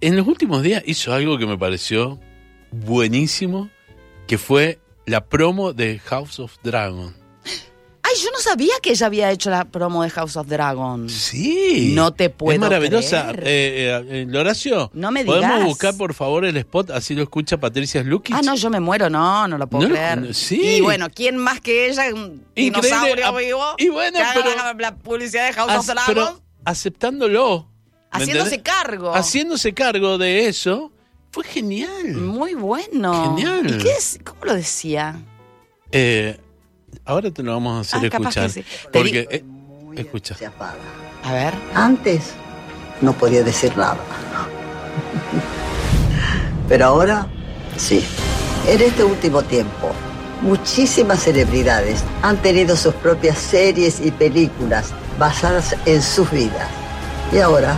en 0.00 0.16
los 0.16 0.26
últimos 0.26 0.62
días 0.64 0.82
hizo 0.84 1.14
algo 1.14 1.38
que 1.38 1.46
me 1.46 1.56
pareció 1.56 2.18
buenísimo, 2.72 3.70
que 4.26 4.36
fue 4.36 4.80
la 5.06 5.24
promo 5.24 5.72
de 5.72 5.98
House 6.00 6.38
of 6.40 6.56
Dragon. 6.62 7.14
Ay, 8.08 8.12
yo 8.22 8.30
no 8.30 8.38
sabía 8.38 8.74
que 8.80 8.90
ella 8.90 9.06
había 9.06 9.30
hecho 9.32 9.50
la 9.50 9.64
promo 9.64 10.04
de 10.04 10.10
House 10.10 10.36
of 10.36 10.46
Dragon. 10.46 11.10
Sí. 11.10 11.90
No 11.94 12.12
te 12.12 12.30
puedo 12.30 12.54
Es 12.54 12.60
maravillosa. 12.60 13.32
creer. 13.32 13.48
Eh, 13.48 14.00
eh, 14.22 14.26
eh, 14.32 14.38
Horacio, 14.38 14.90
No 14.94 15.10
me 15.10 15.24
¿podemos 15.24 15.50
digas. 15.56 15.64
buscar 15.66 15.96
por 15.96 16.14
favor 16.14 16.44
el 16.44 16.56
spot? 16.56 16.90
Así 16.92 17.14
lo 17.16 17.22
escucha 17.24 17.58
Patricia 17.58 18.02
Slukic. 18.02 18.36
Ah, 18.36 18.42
no, 18.42 18.54
yo 18.54 18.70
me 18.70 18.78
muero, 18.78 19.10
no, 19.10 19.48
no 19.48 19.58
lo 19.58 19.66
puedo 19.66 19.88
No 19.88 19.94
creer. 19.94 20.32
sí. 20.36 20.60
Y 20.76 20.80
bueno, 20.82 21.08
¿quién 21.12 21.36
más 21.36 21.60
que 21.60 21.88
ella? 21.88 22.04
Un 22.14 22.44
Increíble. 22.54 22.80
dinosaurio 22.88 23.26
Ah, 23.26 23.32
vivo. 23.36 23.64
y 23.78 23.88
bueno, 23.88 24.20
pero- 24.34 24.54
la, 24.54 24.72
la 24.78 24.94
publicidad 24.96 25.48
de 25.48 25.52
House 25.54 25.72
Ac- 25.72 25.78
of 25.80 25.86
Dragon. 25.86 26.04
pero 26.06 26.40
aceptándolo. 26.64 27.68
¿me 28.14 28.22
haciéndose 28.22 28.62
cargo. 28.62 29.12
Haciéndose 29.14 29.74
cargo 29.74 30.16
de 30.16 30.46
eso. 30.46 30.92
Fue 31.36 31.44
genial. 31.44 32.14
Muy 32.14 32.54
bueno. 32.54 33.36
Genial. 33.36 33.66
¿Y 33.68 33.76
qué 33.76 33.90
es? 33.90 34.18
¿Cómo 34.24 34.46
lo 34.46 34.54
decía? 34.54 35.16
Eh, 35.92 36.40
ahora 37.04 37.30
te 37.30 37.42
lo 37.42 37.52
vamos 37.52 37.76
a 37.76 37.80
hacer 37.80 38.06
Ah, 38.06 38.10
capaz 38.10 38.28
escuchar. 38.30 38.46
que 38.46 38.52
sí. 38.54 38.64
Porque, 38.90 39.28
eh, 39.30 39.44
escucha. 39.96 40.34
Se 40.34 40.46
apaga. 40.46 40.78
A 41.24 41.34
ver. 41.34 41.52
Antes 41.74 42.30
no 43.02 43.12
podía 43.12 43.42
decir 43.44 43.76
nada. 43.76 43.98
Pero 46.70 46.86
ahora, 46.86 47.26
sí. 47.76 48.02
En 48.66 48.80
este 48.80 49.04
último 49.04 49.42
tiempo, 49.42 49.90
muchísimas 50.40 51.22
celebridades 51.22 52.02
han 52.22 52.38
tenido 52.38 52.76
sus 52.76 52.94
propias 52.94 53.36
series 53.36 54.00
y 54.00 54.10
películas 54.10 54.94
basadas 55.18 55.76
en 55.84 56.00
sus 56.00 56.30
vidas. 56.30 56.70
Y 57.30 57.40
ahora, 57.40 57.76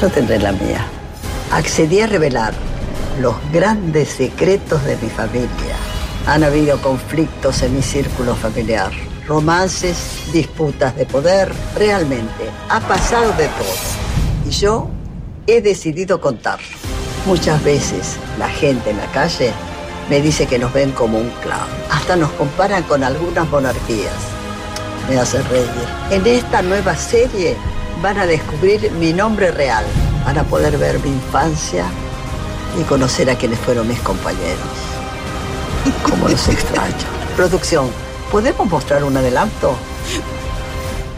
yo 0.00 0.08
tendré 0.08 0.38
la 0.38 0.52
mía. 0.52 0.86
Accedí 1.52 2.00
a 2.00 2.06
revelar 2.06 2.54
los 3.20 3.34
grandes 3.52 4.08
secretos 4.08 4.82
de 4.86 4.96
mi 4.96 5.10
familia. 5.10 5.76
Han 6.26 6.44
habido 6.44 6.80
conflictos 6.80 7.60
en 7.60 7.76
mi 7.76 7.82
círculo 7.82 8.34
familiar, 8.34 8.90
romances, 9.28 9.98
disputas 10.32 10.96
de 10.96 11.04
poder. 11.04 11.52
Realmente, 11.76 12.48
ha 12.70 12.80
pasado 12.80 13.30
de 13.34 13.48
todo. 13.48 14.48
Y 14.48 14.50
yo 14.50 14.88
he 15.46 15.60
decidido 15.60 16.22
contar. 16.22 16.58
Muchas 17.26 17.62
veces 17.62 18.16
la 18.38 18.48
gente 18.48 18.88
en 18.88 18.96
la 18.96 19.12
calle 19.12 19.52
me 20.08 20.22
dice 20.22 20.46
que 20.46 20.58
nos 20.58 20.72
ven 20.72 20.92
como 20.92 21.18
un 21.18 21.28
clan. 21.42 21.68
Hasta 21.90 22.16
nos 22.16 22.30
comparan 22.30 22.82
con 22.84 23.04
algunas 23.04 23.46
monarquías. 23.50 24.14
Me 25.06 25.18
hace 25.18 25.42
reír. 25.42 25.68
En 26.10 26.26
esta 26.26 26.62
nueva 26.62 26.96
serie 26.96 27.56
van 28.00 28.18
a 28.18 28.24
descubrir 28.24 28.90
mi 28.92 29.12
nombre 29.12 29.50
real. 29.50 29.84
Van 30.24 30.38
a 30.38 30.44
poder 30.44 30.78
ver 30.78 30.98
mi 31.00 31.10
infancia 31.10 31.86
y 32.78 32.82
conocer 32.84 33.28
a 33.30 33.36
quienes 33.36 33.58
fueron 33.58 33.88
mis 33.88 34.00
compañeros. 34.00 34.58
Como 36.02 36.28
los 36.28 36.48
extraño. 36.48 36.94
Producción, 37.36 37.90
¿podemos 38.30 38.68
mostrar 38.68 39.04
un 39.04 39.16
adelanto? 39.16 39.76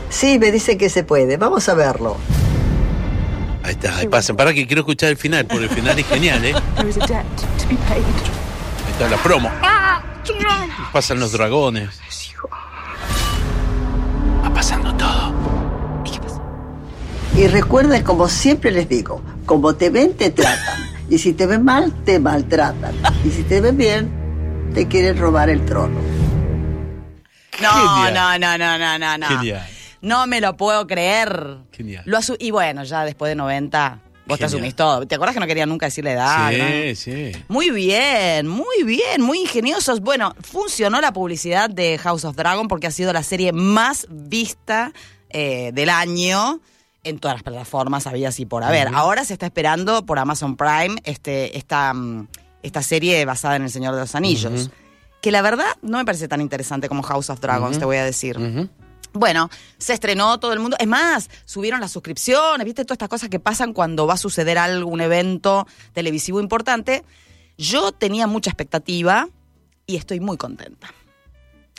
Sí, 0.09 0.39
me 0.39 0.51
dicen 0.53 0.79
que 0.79 0.89
se 0.89 1.05
puede. 1.05 1.37
Vamos 1.37 1.69
a 1.69 1.75
verlo. 1.75 2.17
Ahí 3.63 3.73
está, 3.73 3.97
ahí 3.97 4.07
pasen. 4.07 4.37
Para 4.37 4.53
que 4.53 4.67
quiero 4.67 4.83
escuchar 4.83 5.11
el 5.11 5.17
final, 5.17 5.47
porque 5.47 5.65
el 5.65 5.71
final 5.71 5.99
es 5.99 6.07
genial, 6.07 6.45
¿eh? 6.45 6.55
Ahí 6.77 6.89
está 8.93 9.09
la 9.09 9.17
promo. 9.23 9.51
Pasan 10.93 11.19
los 11.19 11.33
dragones. 11.33 12.04
Y 17.37 17.49
recuerden, 17.49 18.03
como 18.05 18.29
siempre 18.29 18.71
les 18.71 18.89
digo, 18.89 19.21
como 19.45 19.75
te 19.75 19.91
ven, 19.91 20.15
te 20.17 20.31
tratan. 20.31 20.89
Y 21.11 21.19
si 21.19 21.33
te 21.33 21.47
ven 21.47 21.65
mal, 21.65 21.93
te 22.05 22.19
maltratan. 22.21 22.95
Y 23.25 23.31
si 23.31 23.43
te 23.43 23.61
ven 23.61 23.77
bien, 23.77 24.71
te 24.73 24.87
quieren 24.87 25.19
robar 25.19 25.51
el 25.51 25.65
trono. 25.65 25.99
No, 27.61 28.11
no, 28.11 28.39
no, 28.39 28.59
no, 28.59 28.79
no, 28.79 28.99
no, 28.99 29.19
no. 29.19 29.27
Genial. 29.27 29.67
No 30.01 30.27
me 30.27 30.41
lo 30.41 30.57
puedo 30.57 30.87
creer. 30.87 31.59
Genial. 31.73 32.03
Lo 32.07 32.19
asu- 32.19 32.37
y 32.39 32.51
bueno, 32.53 32.85
ya 32.85 33.05
después 33.05 33.31
de 33.31 33.35
90, 33.37 34.01
vos 34.27 34.39
te 34.39 34.45
asumís 34.45 34.77
todo. 34.77 35.07
¿Te 35.07 35.15
acuerdas 35.17 35.35
que 35.35 35.41
no 35.41 35.47
quería 35.47 35.67
nunca 35.67 35.87
decirle 35.87 36.13
edad? 36.13 36.51
sí, 36.51 36.59
no? 36.59 36.95
sí. 36.95 37.33
Muy 37.49 37.71
bien, 37.71 38.47
muy 38.47 38.83
bien, 38.85 39.23
muy 39.23 39.41
ingeniosos. 39.41 40.01
Bueno, 40.01 40.35
funcionó 40.41 41.01
la 41.01 41.13
publicidad 41.13 41.69
de 41.69 41.99
House 41.99 42.25
of 42.25 42.37
Dragon 42.37 42.69
porque 42.69 42.87
ha 42.87 42.91
sido 42.93 43.13
la 43.13 43.23
serie 43.25 43.53
más 43.53 44.07
vista 44.11 44.93
eh, 45.31 45.71
del 45.75 45.89
año 45.91 46.61
en 47.05 47.19
todas 47.19 47.37
las 47.37 47.43
plataformas, 47.43 48.07
había 48.07 48.29
así 48.29 48.47
por 48.47 48.65
haber. 48.65 48.89
Ahora 48.89 49.25
se 49.25 49.35
está 49.35 49.47
esperando 49.47 50.05
por 50.05 50.19
Amazon 50.19 50.57
Prime 50.57 50.97
este, 51.05 51.57
esta, 51.57 51.93
mm, 51.95 52.29
esta 52.63 52.83
serie 52.83 53.25
basada 53.25 53.57
en 53.57 53.63
El 53.63 53.71
Señor 53.71 53.95
de 53.95 54.01
los 54.01 54.15
Anillos. 54.15 54.71
Que 55.21 55.31
la 55.31 55.43
verdad 55.43 55.67
no 55.83 55.99
me 55.99 56.05
parece 56.05 56.29
tan 56.29 56.41
interesante 56.41 56.89
como 56.89 57.03
House 57.03 57.31
of 57.31 57.41
Dragons, 57.41 57.79
te 57.79 57.85
voy 57.85 57.97
a 57.97 58.05
decir. 58.05 58.39
Bueno, 59.13 59.49
se 59.79 59.93
estrenó 59.93 60.39
todo 60.41 60.53
el 60.53 60.59
mundo. 60.59 60.77
Es 60.81 60.89
más, 60.89 61.31
subieron 61.45 61.81
las 61.81 61.93
suscripciones, 61.93 62.65
¿viste? 62.65 62.85
Todas 62.85 62.97
estas 62.97 63.09
cosas 63.09 63.29
que 63.29 63.39
pasan 63.39 63.73
cuando 63.73 64.07
va 64.07 64.15
a 64.15 64.19
suceder 64.19 64.59
algún 64.59 65.01
evento 65.01 65.67
televisivo 65.93 66.41
importante. 66.41 67.05
Yo 67.57 67.93
tenía 67.93 68.27
mucha 68.27 68.51
expectativa 68.51 69.29
y 69.87 69.97
estoy 69.97 70.19
muy 70.19 70.37
contenta. 70.37 70.93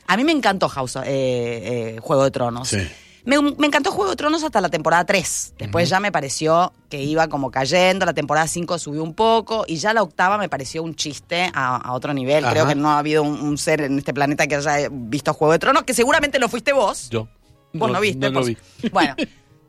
A 0.07 0.17
mí 0.17 0.23
me 0.23 0.31
encantó 0.31 0.69
House, 0.69 0.95
eh, 0.97 1.01
eh, 1.05 1.99
Juego 2.01 2.23
de 2.23 2.31
Tronos. 2.31 2.69
Sí. 2.69 2.87
Me, 3.25 3.41
me 3.41 3.67
encantó 3.67 3.91
Juego 3.91 4.11
de 4.11 4.15
Tronos 4.17 4.43
hasta 4.43 4.61
la 4.61 4.69
temporada 4.69 5.03
3. 5.05 5.53
Después 5.57 5.89
ya 5.89 5.99
me 5.99 6.11
pareció 6.11 6.71
que 6.89 7.01
iba 7.01 7.27
como 7.27 7.49
cayendo. 7.51 8.05
La 8.05 8.13
temporada 8.13 8.47
5 8.47 8.77
subió 8.77 9.01
un 9.03 9.13
poco. 9.15 9.65
Y 9.67 9.77
ya 9.77 9.93
la 9.93 10.03
octava 10.03 10.37
me 10.37 10.47
pareció 10.47 10.83
un 10.83 10.95
chiste 10.95 11.49
a, 11.53 11.75
a 11.77 11.93
otro 11.93 12.13
nivel. 12.13 12.43
Ajá. 12.45 12.53
Creo 12.53 12.67
que 12.67 12.75
no 12.75 12.91
ha 12.91 12.99
habido 12.99 13.23
un, 13.23 13.41
un 13.41 13.57
ser 13.57 13.81
en 13.81 13.97
este 13.97 14.13
planeta 14.13 14.45
que 14.47 14.55
haya 14.55 14.89
visto 14.91 15.33
Juego 15.33 15.53
de 15.53 15.59
Tronos, 15.59 15.83
que 15.83 15.93
seguramente 15.95 16.37
lo 16.39 16.49
fuiste 16.49 16.71
vos. 16.71 17.09
Yo. 17.09 17.27
Vos 17.73 17.91
no, 17.91 17.99
viste. 17.99 18.29
No 18.29 18.43
vi. 18.43 18.55
Bueno, 18.91 19.15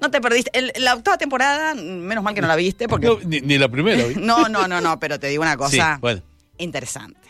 no 0.01 0.11
te 0.11 0.21
perdiste. 0.21 0.51
El- 0.53 0.73
la 0.79 0.95
octava 0.95 1.17
temporada, 1.17 1.75
menos 1.75 2.23
mal 2.23 2.35
que 2.35 2.41
no 2.43 2.47
la 2.49 2.57
viste, 2.57 2.89
porque. 2.89 3.07
No, 3.09 3.19
ni, 3.25 3.41
ni 3.41 3.57
la 3.59 3.69
primera 3.69 4.05
vi. 4.05 4.15
No, 4.21 4.49
no, 4.49 4.69
no, 4.69 4.81
no, 4.81 5.01
pero 5.01 5.19
te 5.19 5.29
digo 5.29 5.43
una 5.43 5.53
Sí, 5.53 5.59
cosa 5.59 5.99
bueno. 6.01 6.23
interesante. 6.59 7.26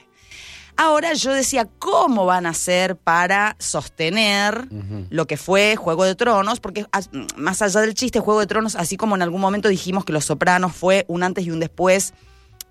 Ahora 0.79 1.15
yo 1.15 1.33
decía, 1.33 1.67
¿cómo 1.79 2.27
van 2.27 2.45
a 2.47 2.51
hacer 2.51 2.97
para 2.97 3.57
sostener 3.59 4.69
lo 5.11 5.27
que 5.27 5.37
fue 5.39 5.75
Juego 5.77 6.05
de 6.05 6.15
Tronos? 6.15 6.61
Porque 6.61 6.85
as- 6.93 7.09
más 7.37 7.63
allá 7.63 7.81
del 7.81 7.95
chiste, 7.95 8.21
Juego 8.21 8.41
de 8.41 8.47
Tronos, 8.47 8.77
así 8.77 8.97
como 8.99 9.17
en 9.17 9.23
algún 9.23 9.41
momento 9.41 9.69
dijimos 9.69 10.05
que 10.05 10.13
Los 10.13 10.27
Sopranos 10.27 10.73
fue 10.75 11.05
un 11.09 11.23
antes 11.23 11.47
y 11.47 11.51
un 11.51 11.61
después 11.61 12.13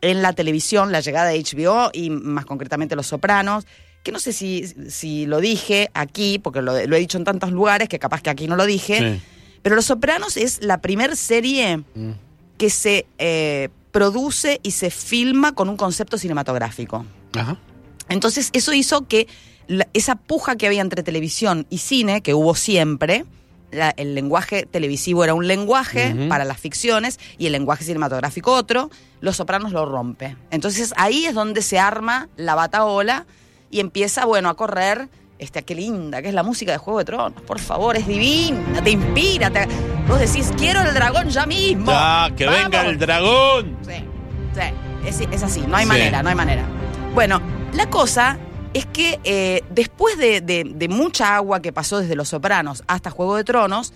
en 0.02 0.22
la 0.22 0.34
televisión, 0.34 0.92
la 0.92 1.00
llegada 1.00 1.30
de 1.30 1.40
HBO 1.42 1.90
y 1.94 2.12
más 2.12 2.46
concretamente 2.46 2.96
Los 2.96 3.08
Sopranos, 3.08 3.66
que 4.04 4.12
no 4.12 4.20
sé 4.20 4.34
si, 4.34 4.68
si 4.90 5.26
lo 5.26 5.40
dije 5.40 5.90
aquí, 5.96 6.38
porque 6.38 6.62
lo, 6.62 6.74
lo 6.86 6.96
he 6.96 7.00
dicho 7.00 7.18
en 7.18 7.24
tantos 7.24 7.52
lugares 7.52 7.90
que 7.90 7.98
capaz 7.98 8.22
que 8.22 8.30
aquí 8.30 8.48
no 8.48 8.56
lo 8.56 8.68
dije, 8.68 9.00
Sí. 9.16 9.22
pero 9.64 9.76
Los 9.76 9.86
Sopranos 9.86 10.38
es 10.38 10.62
la 10.64 10.80
primer 10.80 11.16
serie 11.18 11.78
Mm. 11.96 12.12
que 12.60 12.70
se 12.70 13.08
eh, 13.18 13.70
produce 13.92 14.60
y 14.62 14.72
se 14.72 14.92
filma 14.92 15.54
con 15.56 15.70
un 15.70 15.78
concepto 15.78 16.20
cinematográfico. 16.20 17.04
Ajá. 17.34 17.58
Entonces 18.10 18.50
eso 18.54 18.74
hizo 18.74 19.08
que 19.08 19.28
la- 19.68 19.88
esa 19.94 20.16
puja 20.16 20.56
que 20.56 20.68
había 20.68 20.82
entre 20.82 21.04
televisión 21.04 21.66
y 21.70 21.80
cine, 21.80 22.22
que 22.22 22.34
hubo 22.34 22.56
siempre, 22.56 23.26
la- 23.72 23.90
el 23.98 24.14
lenguaje 24.16 24.66
televisivo 24.66 25.24
era 25.24 25.34
un 25.34 25.48
lenguaje 25.48 26.16
para 26.30 26.46
las 26.46 26.60
ficciones 26.60 27.20
y 27.38 27.48
el 27.48 27.52
lenguaje 27.52 27.84
cinematográfico 27.84 28.54
otro, 28.54 28.90
Los 29.22 29.38
Sopranos 29.38 29.72
lo 29.72 29.86
rompe. 29.86 30.36
Entonces 30.52 30.94
ahí 30.98 31.26
es 31.26 31.34
donde 31.34 31.64
se 31.64 31.80
arma 31.80 32.30
la 32.38 32.54
bataola 32.54 33.26
y 33.72 33.80
empieza, 33.80 34.26
bueno, 34.26 34.50
a 34.50 34.54
correr, 34.56 35.10
este, 35.40 35.64
qué 35.64 35.74
linda, 35.74 36.22
que 36.22 36.28
es 36.28 36.34
la 36.36 36.44
música 36.44 36.72
de 36.72 36.78
Juego 36.78 37.00
de 37.00 37.06
Tronos, 37.06 37.42
por 37.42 37.60
favor, 37.60 37.98
es 37.98 38.06
divina, 38.06 38.84
te 38.84 38.92
inspira, 38.92 39.50
te- 39.50 39.68
vos 40.08 40.20
decís, 40.20 40.52
quiero 40.58 40.82
el 40.82 40.94
dragón 40.94 41.30
ya 41.30 41.46
mismo. 41.48 41.92
Ya, 41.92 42.30
que 42.38 42.48
venga 42.48 42.86
el 42.86 43.00
dragón. 43.00 43.78
Sí, 43.82 44.04
sí, 44.54 45.08
es, 45.08 45.22
es 45.34 45.44
así, 45.44 45.62
no 45.62 45.76
hay 45.76 45.86
Sí. 45.86 45.90
manera, 45.90 46.22
no 46.22 46.30
hay 46.30 46.36
manera. 46.36 46.66
Bueno, 47.16 47.42
la 47.76 47.90
cosa 47.90 48.38
es 48.74 48.86
que 48.86 49.20
eh, 49.24 49.64
después 49.70 50.18
de, 50.18 50.88
mucha 50.90 51.36
agua 51.36 51.62
que 51.62 51.74
pasó 51.74 52.00
desde 52.00 52.16
Los 52.16 52.30
Sopranos 52.30 52.84
hasta 52.88 53.10
Juego 53.10 53.36
de 53.36 53.44
Tronos, 53.44 53.94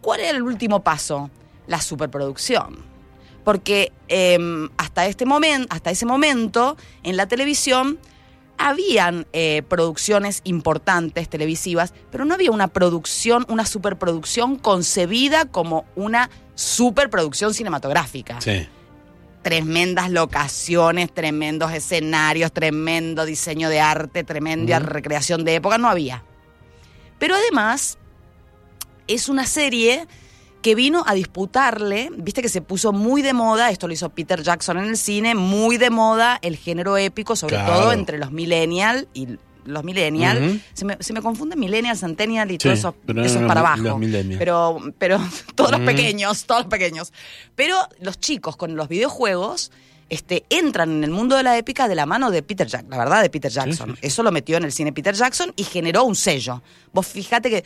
¿cuál 0.00 0.20
era 0.20 0.36
el 0.36 0.42
último 0.42 0.82
paso? 0.82 1.30
La 1.66 1.80
superproducción. 1.80 2.84
Porque 3.44 3.92
eh, 4.08 4.38
hasta, 4.76 5.06
este 5.06 5.24
momento, 5.24 5.66
hasta 5.74 5.90
ese 5.90 6.06
momento, 6.06 6.76
en 7.02 7.16
la 7.16 7.26
televisión, 7.26 7.98
habían 8.58 9.26
eh, 9.32 9.62
producciones 9.66 10.42
importantes 10.44 11.28
televisivas, 11.28 11.94
pero 12.10 12.24
no 12.24 12.34
había 12.34 12.50
una 12.50 12.68
producción, 12.68 13.46
una 13.48 13.66
superproducción 13.66 14.56
concebida 14.56 15.46
como 15.46 15.84
una 15.96 16.30
superproducción 16.54 17.54
cinematográfica 17.54 18.40
Sí. 18.40 18.68
Tremendas 19.42 20.10
locaciones, 20.10 21.12
tremendos 21.12 21.72
escenarios, 21.72 22.52
tremendo 22.52 23.24
diseño 23.24 23.68
de 23.68 23.80
arte, 23.80 24.24
tremenda 24.24 24.78
recreación 24.78 25.44
de 25.44 25.56
época, 25.56 25.78
no 25.78 25.88
había. 25.88 26.22
Pero 27.18 27.34
además, 27.34 27.98
es 29.06 29.28
una 29.28 29.46
serie 29.46 30.06
que 30.62 30.74
vino 30.76 31.02
a 31.06 31.14
disputarle, 31.14 32.08
viste 32.16 32.40
que 32.40 32.48
se 32.48 32.62
puso 32.62 32.92
muy 32.92 33.20
de 33.20 33.32
moda, 33.32 33.70
esto 33.70 33.88
lo 33.88 33.94
hizo 33.94 34.10
Peter 34.10 34.42
Jackson 34.42 34.78
en 34.78 34.84
el 34.84 34.96
cine, 34.96 35.34
muy 35.34 35.76
de 35.76 35.90
moda 35.90 36.38
el 36.40 36.56
género 36.56 36.96
épico, 36.96 37.34
sobre 37.34 37.56
Claro. 37.56 37.72
todo 37.74 37.92
entre 37.92 38.18
los 38.18 38.30
millennial 38.30 39.08
y 39.12 39.38
los 39.64 39.84
millennial. 39.84 40.42
Ujú. 40.42 40.60
se, 40.74 40.84
me, 40.84 40.96
se 41.00 41.12
me 41.12 41.22
confunde 41.22 41.56
millennial, 41.56 41.96
centennial 41.96 42.50
y 42.50 42.54
Sí, 42.54 42.58
todo 42.58 42.72
eso, 42.72 42.94
pero 43.06 43.22
eso 43.24 43.36
es 43.36 43.40
no, 43.42 43.48
para 43.48 43.60
abajo. 43.60 44.00
Pero, 44.38 44.80
pero 44.98 45.20
todos 45.54 45.70
los 45.72 45.80
pequeños, 45.80 46.44
todos 46.44 46.62
los 46.62 46.70
pequeños. 46.70 47.12
Pero 47.54 47.76
los 48.00 48.18
chicos 48.20 48.56
con 48.56 48.76
los 48.76 48.88
videojuegos 48.88 49.70
este, 50.08 50.44
entran 50.50 50.90
en 50.90 51.04
el 51.04 51.10
mundo 51.10 51.36
de 51.36 51.42
la 51.42 51.56
épica 51.56 51.88
de 51.88 51.94
la 51.94 52.04
mano 52.06 52.30
de 52.30 52.42
Peter 52.42 52.66
Jackson, 52.66 52.90
la 52.90 52.98
verdad, 52.98 53.22
de 53.22 53.30
Peter 53.30 53.50
Jackson. 53.50 53.90
sí, 53.90 53.94
sí. 54.00 54.06
Eso 54.06 54.22
lo 54.22 54.30
metió 54.30 54.56
en 54.58 54.64
el 54.64 54.72
cine 54.72 54.92
Peter 54.92 55.14
Jackson 55.14 55.52
y 55.56 55.64
generó 55.64 56.04
un 56.04 56.14
sello. 56.14 56.62
Vos 56.92 57.06
fíjate 57.06 57.48
que 57.48 57.64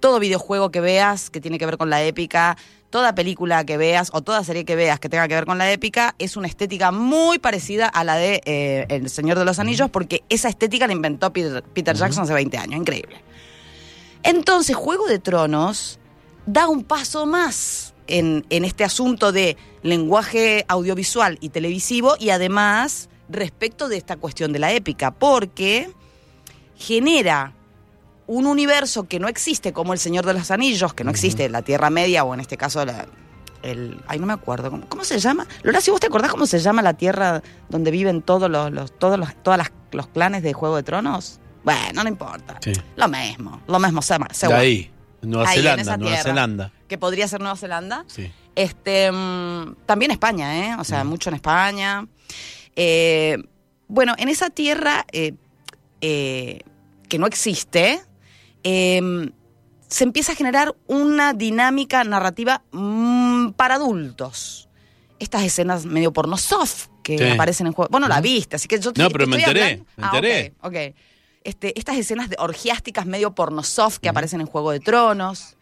todo 0.00 0.18
videojuego 0.18 0.70
que 0.70 0.80
veas 0.80 1.30
que 1.30 1.40
tiene 1.40 1.58
que 1.58 1.66
ver 1.66 1.76
con 1.76 1.90
la 1.90 2.02
épica, 2.02 2.56
toda 2.92 3.14
película 3.14 3.64
que 3.64 3.78
veas 3.78 4.10
o 4.12 4.20
toda 4.20 4.44
serie 4.44 4.66
que 4.66 4.76
veas 4.76 5.00
que 5.00 5.08
tenga 5.08 5.26
que 5.26 5.34
ver 5.34 5.46
con 5.46 5.56
la 5.56 5.72
épica, 5.72 6.14
es 6.18 6.36
una 6.36 6.46
estética 6.46 6.92
muy 6.92 7.38
parecida 7.38 7.88
a 7.88 8.04
la 8.04 8.16
de 8.16 8.42
eh, 8.44 8.86
El 8.90 9.08
Señor 9.08 9.38
de 9.38 9.46
los 9.46 9.58
Anillos, 9.58 9.90
porque 9.90 10.22
esa 10.28 10.50
estética 10.50 10.86
la 10.86 10.92
inventó 10.92 11.32
Peter, 11.32 11.64
Peter 11.64 11.96
Jackson 11.96 12.24
hace 12.24 12.34
20 12.34 12.58
años. 12.58 12.78
Increíble. 12.78 13.16
Entonces, 14.22 14.76
Juego 14.76 15.06
de 15.08 15.18
Tronos 15.18 15.98
da 16.44 16.68
un 16.68 16.84
paso 16.84 17.24
más 17.24 17.94
en, 18.08 18.44
en 18.50 18.64
este 18.64 18.84
asunto 18.84 19.32
de 19.32 19.56
lenguaje 19.82 20.66
audiovisual 20.68 21.38
y 21.40 21.48
televisivo 21.48 22.16
y 22.20 22.28
además 22.28 23.08
respecto 23.30 23.88
de 23.88 23.96
esta 23.96 24.16
cuestión 24.16 24.52
de 24.52 24.58
la 24.58 24.70
épica, 24.70 25.12
porque 25.12 25.90
genera 26.76 27.54
un 28.26 28.46
universo 28.46 29.04
que 29.04 29.18
no 29.18 29.28
existe 29.28 29.72
como 29.72 29.92
el 29.92 29.98
Señor 29.98 30.24
de 30.26 30.34
los 30.34 30.50
Anillos, 30.50 30.94
que 30.94 31.04
no 31.04 31.10
existe 31.10 31.48
la 31.48 31.62
Tierra 31.62 31.90
Media 31.90 32.24
o 32.24 32.34
en 32.34 32.40
este 32.40 32.56
caso 32.56 32.84
la- 32.84 33.06
el... 33.62 34.00
Ay, 34.08 34.18
no 34.18 34.26
me 34.26 34.32
acuerdo. 34.32 34.70
¿Cómo, 34.70 34.88
cómo 34.88 35.04
se 35.04 35.18
llama? 35.18 35.46
Lola, 35.62 35.80
si 35.80 35.90
vos 35.90 36.00
te 36.00 36.06
acordás 36.08 36.30
cómo 36.30 36.46
se 36.46 36.58
llama 36.58 36.82
la 36.82 36.94
Tierra 36.94 37.42
donde 37.68 37.90
viven 37.90 38.22
todos 38.22 38.50
los, 38.50 38.70
los- 38.72 38.96
todos 38.98 39.18
los, 39.18 39.34
todas 39.42 39.58
las- 39.58 39.72
los 39.92 40.06
clanes 40.08 40.42
de 40.42 40.52
Juego 40.52 40.76
de 40.76 40.82
Tronos? 40.82 41.38
Bueno, 41.64 42.02
no 42.02 42.08
importa. 42.08 42.58
Sí. 42.60 42.72
Lo 42.96 43.06
mismo, 43.08 43.60
lo 43.68 43.78
mismo 43.78 44.02
se 44.02 44.14
llama. 44.14 44.28
De 44.40 44.54
ahí. 44.54 44.90
Nueva 45.22 45.48
Ahí, 45.48 45.58
Zelanda, 45.58 45.96
Nueva 45.96 46.14
tierra. 46.16 46.22
Zelanda. 46.30 46.72
Que 46.88 46.98
podría 46.98 47.28
ser 47.28 47.40
Nueva 47.40 47.56
Zelanda. 47.56 48.04
Sí. 48.08 48.32
Este, 48.56 49.12
mm, 49.12 49.76
también 49.86 50.10
España, 50.10 50.58
¿eh? 50.66 50.76
O 50.80 50.84
sea, 50.84 51.04
mucho 51.04 51.30
en 51.30 51.34
España. 51.36 52.06
Eh, 52.74 53.38
bueno, 53.86 54.14
en 54.18 54.28
esa 54.28 54.50
tierra 54.50 55.06
eh, 55.12 55.34
eh, 56.00 56.60
que 57.08 57.18
no 57.20 57.26
existe, 57.28 58.02
eh, 58.64 59.30
se 59.88 60.04
empieza 60.04 60.32
a 60.32 60.34
generar 60.34 60.74
una 60.86 61.32
dinámica 61.34 62.02
narrativa 62.04 62.62
mm, 62.72 63.50
para 63.52 63.74
adultos. 63.74 64.68
Estas 65.18 65.42
escenas 65.44 65.84
medio 65.84 66.12
porno 66.12 66.36
soft 66.36 66.88
que 67.02 67.18
Sí. 67.18 67.24
aparecen 67.28 67.66
en 67.66 67.72
juego. 67.74 67.88
Bueno, 67.90 68.08
la 68.08 68.20
viste, 68.20 68.56
así 68.56 68.68
que 68.68 68.78
yo 68.80 68.92
te 68.92 69.02
No, 69.02 69.10
pero 69.10 69.26
me 69.26 69.36
enteré, 69.36 69.62
hablando- 69.62 69.84
me 69.96 70.04
Ah, 70.04 70.10
enteré. 70.14 70.52
ok, 70.60 70.66
ok. 70.66 70.96
Este, 71.44 71.78
estas 71.78 71.96
escenas 71.96 72.30
de 72.30 72.36
orgiásticas 72.38 73.04
medio 73.06 73.34
porno 73.34 73.62
soft 73.62 73.98
que 73.98 74.08
aparecen 74.08 74.40
en 74.40 74.46
Juego 74.46 74.70
de 74.70 74.80
Tronos. 74.80 75.56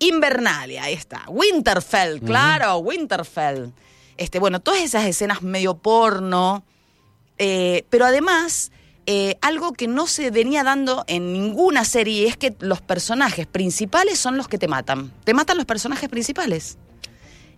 Invernalia, 0.00 0.84
ahí 0.84 0.94
está. 0.94 1.24
Winterfell, 1.28 2.20
claro, 2.20 2.78
Winterfell. 2.78 3.72
Este, 4.16 4.38
bueno, 4.38 4.60
todas 4.60 4.80
esas 4.82 5.04
escenas 5.06 5.42
medio 5.42 5.76
porno. 5.78 6.64
eh, 7.42 7.86
pero 7.88 8.04
además, 8.04 8.70
eh, 9.06 9.36
algo 9.40 9.72
que 9.72 9.88
no 9.88 10.06
se 10.06 10.30
venía 10.30 10.62
dando 10.62 11.04
en 11.08 11.32
ninguna 11.32 11.84
serie 11.84 12.28
es 12.28 12.36
que 12.36 12.54
los 12.60 12.80
personajes 12.80 13.46
principales 13.46 14.18
son 14.18 14.36
los 14.36 14.46
que 14.48 14.58
te 14.58 14.68
matan. 14.68 15.12
Te 15.24 15.34
matan 15.34 15.56
los 15.56 15.66
personajes 15.66 16.08
principales. 16.08 16.78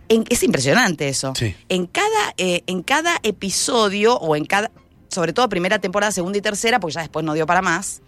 En- 0.09 0.25
es 0.29 0.43
impresionante 0.43 1.07
eso. 1.09 1.33
Sí. 1.35 1.55
En 1.69 1.85
cada, 1.85 2.33
eh, 2.37 2.63
en 2.67 2.81
cada 2.83 3.17
episodio, 3.23 4.15
o 4.17 4.35
en 4.35 4.45
cada, 4.45 4.71
sobre 5.09 5.33
todo 5.33 5.47
primera 5.49 5.79
temporada, 5.79 6.11
segunda 6.11 6.37
y 6.37 6.41
tercera, 6.41 6.79
porque 6.79 6.95
ya 6.95 7.01
después 7.01 7.23
no 7.25 7.33
dio 7.33 7.45
para 7.45 7.61
más, 7.61 8.01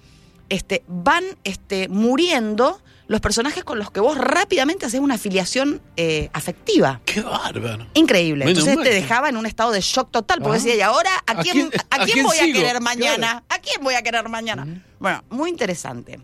este, 0.49 0.83
van 0.87 1.23
este, 1.43 1.87
muriendo 1.89 2.79
los 3.07 3.21
personajes 3.21 3.63
con 3.63 3.77
los 3.77 3.91
que 3.91 3.99
vos 3.99 4.17
rápidamente 4.17 4.85
haces 4.87 4.99
una 4.99 5.15
afiliación 5.15 5.81
eh, 5.95 6.29
afectiva. 6.33 7.01
Qué 7.05 7.21
bárbaro. 7.21 7.85
Increíble. 7.93 8.45
Menos 8.45 8.59
Entonces 8.59 8.75
mal 8.77 8.83
te 8.85 8.93
dejaba 8.93 9.29
en 9.29 9.37
un 9.37 9.45
estado 9.45 9.71
de 9.71 9.81
shock 9.81 10.09
total, 10.11 10.39
porque 10.41 10.57
Ajá. 10.57 10.65
decía, 10.65 10.75
¿y 10.79 10.81
ahora 10.81 11.11
a 11.27 11.31
¿A 11.33 11.35
quién, 11.41 11.69
quién- 11.69 11.81
a 11.91 11.95
a 11.95 12.05
quién 12.05 12.13
quién 12.13 12.25
voy 12.25 12.37
a 12.37 12.45
querer 12.53 12.81
mañana? 12.81 13.17
Claro. 13.17 13.45
¿A 13.49 13.59
quién 13.59 13.83
voy 13.83 13.93
a 13.93 14.01
querer 14.01 14.27
mañana? 14.29 14.83
Bueno, 14.99 15.23
muy 15.29 15.49
interesante. 15.51 16.19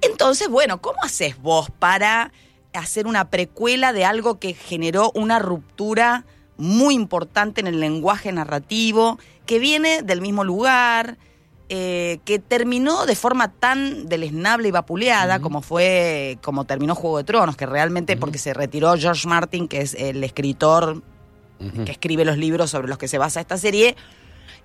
Entonces, 0.00 0.48
bueno, 0.48 0.80
¿cómo 0.80 0.98
haces 1.02 1.40
vos 1.40 1.68
para 1.78 2.32
hacer 2.72 3.06
una 3.06 3.28
precuela 3.30 3.92
de 3.92 4.04
algo 4.04 4.38
que 4.38 4.54
generó 4.54 5.10
una 5.14 5.38
ruptura 5.38 6.24
muy 6.56 6.94
importante 6.94 7.60
en 7.60 7.66
el 7.66 7.80
lenguaje 7.80 8.32
narrativo, 8.32 9.18
que 9.46 9.58
viene 9.58 10.02
del 10.02 10.20
mismo 10.20 10.44
lugar, 10.44 11.18
eh, 11.72 12.18
que 12.24 12.38
terminó 12.40 13.06
de 13.06 13.14
forma 13.14 13.52
tan 13.52 14.06
deleznable 14.08 14.68
y 14.68 14.70
vapuleada 14.72 15.38
como 15.40 15.62
fue, 15.62 16.36
como 16.42 16.64
terminó 16.64 16.94
Juego 16.96 17.18
de 17.18 17.24
Tronos, 17.24 17.56
que 17.56 17.64
realmente 17.64 18.16
porque 18.16 18.38
se 18.38 18.52
retiró 18.52 18.94
George 18.98 19.26
Martin, 19.28 19.68
que 19.68 19.80
es 19.80 19.94
el 19.94 20.22
escritor 20.24 21.02
que 21.84 21.92
escribe 21.92 22.24
los 22.24 22.36
libros 22.38 22.70
sobre 22.70 22.88
los 22.88 22.98
que 22.98 23.06
se 23.06 23.18
basa 23.18 23.40
esta 23.40 23.56
serie. 23.56 23.94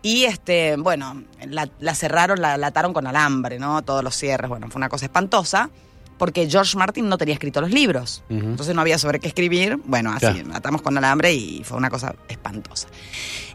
Y 0.01 0.23
este, 0.25 0.75
bueno, 0.77 1.23
la, 1.47 1.69
la 1.79 1.93
cerraron, 1.95 2.41
la, 2.41 2.57
la 2.57 2.67
ataron 2.67 2.93
con 2.93 3.05
alambre, 3.07 3.59
¿no? 3.59 3.81
Todos 3.83 4.03
los 4.03 4.15
cierres, 4.15 4.49
bueno, 4.49 4.67
fue 4.69 4.77
una 4.79 4.89
cosa 4.89 5.05
espantosa. 5.05 5.69
Porque 6.17 6.49
George 6.49 6.77
Martin 6.77 7.09
no 7.09 7.17
tenía 7.17 7.33
escrito 7.33 7.59
los 7.59 7.71
libros. 7.71 8.23
Entonces 8.29 8.73
no 8.73 8.79
había 8.79 8.97
sobre 8.97 9.19
qué 9.19 9.27
escribir. 9.27 9.77
Bueno, 9.83 10.11
así, 10.13 10.19
Claro. 10.27 10.55
atamos 10.55 10.81
con 10.81 10.97
alambre 10.97 11.33
y 11.33 11.61
fue 11.65 11.77
una 11.77 11.89
cosa 11.89 12.15
espantosa. 12.29 12.87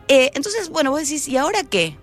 Eh, 0.08 0.30
entonces, 0.34 0.68
bueno, 0.68 0.90
vos 0.90 1.00
decís, 1.00 1.26
¿y 1.26 1.38
ahora 1.38 1.60
qué? 1.64 1.96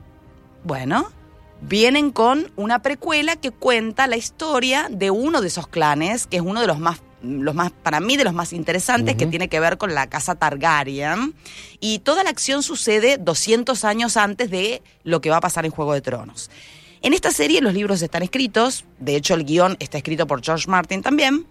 Bueno, 0.64 1.12
vienen 1.62 2.12
con 2.12 2.52
una 2.56 2.82
precuela 2.82 3.36
que 3.36 3.52
cuenta 3.52 4.08
la 4.08 4.18
historia 4.18 4.88
de 4.90 5.12
uno 5.12 5.42
de 5.42 5.48
esos 5.48 5.68
clanes, 5.68 6.28
que 6.28 6.38
es 6.38 6.44
uno 6.44 6.62
de 6.62 6.68
los 6.68 6.80
más, 6.80 7.02
los 7.22 7.56
más 7.56 7.72
para 7.72 8.00
mí, 8.00 8.18
de 8.18 8.24
los 8.24 8.34
más 8.34 8.54
interesantes, 8.54 9.16
que 9.16 9.26
tiene 9.26 9.48
que 9.50 9.60
ver 9.60 9.78
con 9.78 9.94
la 9.96 10.08
casa 10.08 10.36
Targaryen. 10.36 11.34
Y 11.80 12.00
toda 12.00 12.24
la 12.24 12.30
acción 12.30 12.64
sucede 12.64 13.18
200 13.18 13.84
años 13.86 14.18
antes 14.18 14.50
de 14.50 14.82
lo 15.04 15.22
que 15.22 15.30
va 15.30 15.38
a 15.38 15.42
pasar 15.42 15.66
en 15.66 15.72
Juego 15.72 15.94
de 15.94 16.02
Tronos. 16.02 16.50
En 17.02 17.14
esta 17.14 17.32
serie 17.32 17.62
los 17.62 17.74
libros 17.74 18.02
están 18.02 18.24
escritos, 18.24 18.86
de 19.00 19.16
hecho 19.16 19.36
el 19.36 19.46
guion 19.46 19.78
está 19.80 19.98
escrito 19.98 20.26
por 20.26 20.44
George 20.44 20.70
Martin 20.70 21.02
también. 21.02 21.46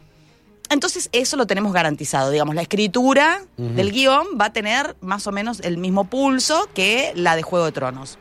Entonces 0.69 1.09
eso 1.13 1.37
lo 1.37 1.47
tenemos 1.47 1.73
garantizado, 1.73 2.31
digamos, 2.31 2.57
la 2.57 2.63
escritura 2.63 3.43
del 3.57 3.93
guion 3.93 4.27
va 4.41 4.47
a 4.47 4.53
tener 4.53 4.97
más 5.01 5.27
o 5.29 5.33
menos 5.33 5.61
el 5.61 5.79
mismo 5.79 6.11
pulso 6.11 6.69
que 6.75 7.13
la 7.15 7.37
de 7.37 7.43
Juego 7.43 7.67
de 7.67 7.73
Tronos. 7.73 8.19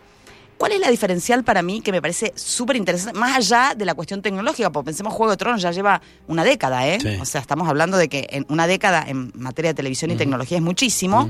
¿Cuál 0.57 0.71
es 0.71 0.79
la 0.79 0.89
diferencial 0.89 1.43
para 1.43 1.61
mí 1.61 1.81
que 1.81 1.91
me 1.91 2.01
parece 2.01 2.31
súper 2.35 2.77
interesante? 2.77 3.19
Más 3.19 3.35
allá 3.35 3.73
de 3.75 3.83
la 3.85 3.93
cuestión 3.93 4.21
tecnológica, 4.21 4.71
porque 4.71 4.85
pensemos 4.85 5.13
Juego 5.13 5.31
de 5.31 5.37
Tronos 5.37 5.61
ya 5.61 5.71
lleva 5.71 6.01
una 6.27 6.43
década, 6.43 6.87
¿eh? 6.87 6.99
Sí. 6.99 7.17
O 7.19 7.25
sea, 7.25 7.41
estamos 7.41 7.67
hablando 7.67 7.97
de 7.97 8.07
que 8.07 8.27
en 8.29 8.45
una 8.49 8.65
década 8.65 9.03
en 9.05 9.31
materia 9.35 9.71
de 9.71 9.75
televisión 9.75 10.11
y 10.11 10.15
tecnología 10.15 10.57
es 10.57 10.63
muchísimo. 10.63 11.29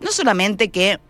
No 0.00 0.10
solamente 0.10 0.70
que 0.70 1.00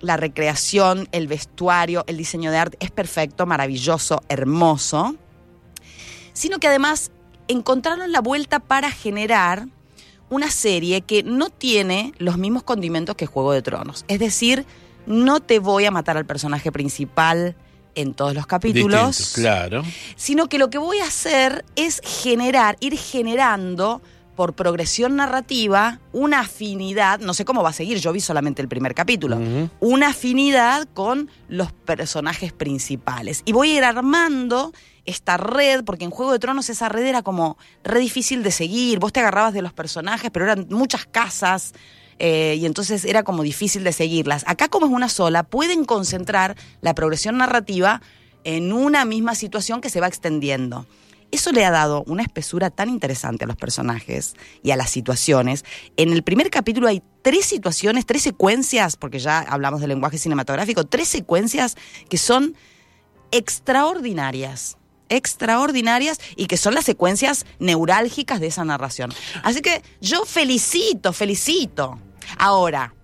la 0.00 0.16
recreación, 0.16 1.08
el 1.12 1.26
vestuario, 1.28 2.04
el 2.06 2.16
diseño 2.16 2.50
de 2.50 2.58
arte 2.58 2.76
es 2.80 2.90
perfecto, 2.90 3.46
maravilloso, 3.46 4.22
hermoso, 4.28 5.14
sino 6.32 6.58
que 6.58 6.68
además 6.68 7.10
encontraron 7.48 8.12
la 8.12 8.20
vuelta 8.20 8.60
para 8.60 8.90
generar 8.90 9.66
una 10.30 10.50
serie 10.50 11.00
que 11.00 11.22
no 11.22 11.50
tiene 11.50 12.12
los 12.18 12.36
mismos 12.38 12.62
condimentos 12.62 13.16
que 13.16 13.26
Juego 13.26 13.52
de 13.52 13.62
Tronos. 13.62 14.04
Es 14.08 14.18
decir, 14.18 14.66
no 15.08 15.40
te 15.40 15.58
voy 15.58 15.86
a 15.86 15.90
matar 15.90 16.16
al 16.16 16.26
personaje 16.26 16.70
principal 16.70 17.56
en 17.94 18.14
todos 18.14 18.34
los 18.34 18.46
capítulos 18.46 19.16
Distinto, 19.18 19.40
claro. 19.40 19.82
sino 20.14 20.48
que 20.48 20.58
lo 20.58 20.70
que 20.70 20.78
voy 20.78 20.98
a 20.98 21.06
hacer 21.06 21.64
es 21.74 22.00
generar, 22.04 22.76
ir 22.80 22.96
generando 22.96 24.02
por 24.36 24.54
progresión 24.54 25.16
narrativa 25.16 25.98
una 26.12 26.40
afinidad, 26.40 27.18
no 27.18 27.34
sé 27.34 27.44
cómo 27.44 27.64
va 27.64 27.70
a 27.70 27.72
seguir, 27.72 27.98
yo 27.98 28.12
vi 28.12 28.20
solamente 28.20 28.62
el 28.62 28.68
primer 28.68 28.94
capítulo, 28.94 29.36
una 29.80 30.10
afinidad 30.10 30.86
con 30.94 31.28
los 31.48 31.72
personajes 31.72 32.52
principales. 32.52 33.42
Y 33.46 33.52
voy 33.52 33.72
a 33.72 33.78
ir 33.78 33.84
armando 33.84 34.72
esta 35.06 35.38
red, 35.38 35.82
porque 35.82 36.04
en 36.04 36.10
Juego 36.10 36.30
de 36.30 36.38
Tronos 36.38 36.68
esa 36.68 36.88
red 36.88 37.04
era 37.06 37.22
como 37.22 37.58
re 37.82 37.98
difícil 37.98 38.44
de 38.44 38.52
seguir, 38.52 39.00
vos 39.00 39.12
te 39.12 39.18
agarrabas 39.18 39.54
de 39.54 39.62
los 39.62 39.72
personajes, 39.72 40.30
pero 40.30 40.44
eran 40.44 40.68
muchas 40.70 41.04
casas. 41.06 41.72
Eh, 42.18 42.56
y 42.58 42.66
entonces 42.66 43.04
era 43.04 43.22
como 43.22 43.42
difícil 43.42 43.84
de 43.84 43.92
seguirlas. 43.92 44.44
Acá 44.46 44.68
como 44.68 44.86
es 44.86 44.92
una 44.92 45.08
sola, 45.08 45.42
pueden 45.42 45.84
concentrar 45.84 46.56
la 46.80 46.94
progresión 46.94 47.38
narrativa 47.38 48.02
en 48.44 48.72
una 48.72 49.04
misma 49.04 49.34
situación 49.34 49.80
que 49.80 49.90
se 49.90 50.00
va 50.00 50.06
extendiendo. 50.06 50.86
Eso 51.30 51.52
le 51.52 51.64
ha 51.66 51.70
dado 51.70 52.04
una 52.06 52.22
espesura 52.22 52.70
tan 52.70 52.88
interesante 52.88 53.44
a 53.44 53.46
los 53.46 53.56
personajes 53.56 54.34
y 54.62 54.70
a 54.70 54.76
las 54.76 54.90
situaciones. 54.90 55.64
En 55.98 56.10
el 56.12 56.22
primer 56.22 56.48
capítulo 56.48 56.88
hay 56.88 57.02
tres 57.22 57.44
situaciones, 57.44 58.06
tres 58.06 58.22
secuencias, 58.22 58.96
porque 58.96 59.18
ya 59.18 59.40
hablamos 59.40 59.80
del 59.80 59.90
lenguaje 59.90 60.16
cinematográfico, 60.16 60.84
tres 60.84 61.08
secuencias 61.08 61.76
que 62.08 62.16
son 62.16 62.56
extraordinarias 63.30 64.78
extraordinarias 65.10 66.20
y 66.36 66.46
que 66.46 66.58
son 66.58 66.74
las 66.74 66.84
secuencias 66.84 67.46
neurálgicas 67.58 68.40
de 68.40 68.48
esa 68.48 68.64
narración. 68.64 69.10
Así 69.42 69.62
que 69.62 69.82
yo 70.00 70.24
felicito, 70.24 71.12
felicito. 71.12 71.98
Ahora, 72.36 72.94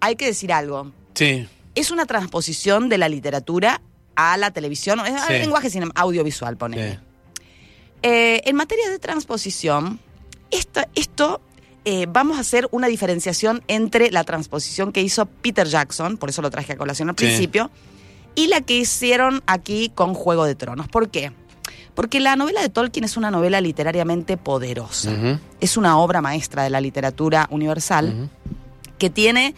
hay 0.00 0.16
que 0.16 0.26
decir 0.26 0.52
algo 0.52 0.92
Sí. 1.14 1.46
es 1.74 1.90
una 1.90 2.06
transposición 2.06 2.88
de 2.88 2.98
la 2.98 3.08
literatura 3.08 3.80
a 4.16 4.36
la 4.36 4.50
televisión, 4.50 5.00
es 5.06 5.20
Sí. 5.22 5.32
al 5.34 5.40
lenguaje 5.40 5.70
audiovisual, 5.94 6.56
ponele. 6.56 6.92
sí. 6.94 6.98
Eh, 8.02 8.42
en 8.46 8.56
materia 8.56 8.90
de 8.90 8.98
transposición, 8.98 10.00
esto, 10.50 10.80
esto 10.94 11.40
eh, 11.84 12.06
vamos 12.08 12.36
a 12.36 12.40
hacer 12.40 12.68
una 12.70 12.86
diferenciación 12.86 13.62
entre 13.68 14.10
la 14.12 14.22
transposición 14.24 14.92
que 14.92 15.02
hizo 15.02 15.26
Peter 15.26 15.66
Jackson, 15.66 16.16
por 16.16 16.28
eso 16.28 16.40
lo 16.42 16.50
traje 16.50 16.72
a 16.74 16.76
colación 16.76 17.08
al 17.08 17.16
Sí. 17.18 17.24
principio, 17.24 17.70
y 18.36 18.46
la 18.48 18.60
que 18.60 18.76
hicieron 18.76 19.42
aquí 19.46 19.90
con 19.94 20.14
Juego 20.14 20.44
de 20.44 20.54
Tronos. 20.54 20.88
¿Por 20.88 21.10
qué? 21.10 21.32
Porque 21.94 22.20
la 22.20 22.36
novela 22.36 22.62
de 22.62 22.68
Tolkien 22.68 23.04
es 23.04 23.16
una 23.16 23.30
novela 23.30 23.60
literariamente 23.60 24.36
poderosa. 24.36 25.10
Es 25.60 25.76
una 25.76 25.98
obra 25.98 26.20
maestra 26.22 26.62
de 26.62 26.70
la 26.70 26.80
literatura 26.80 27.46
universal 27.50 28.30
que 28.98 29.10
tiene 29.10 29.54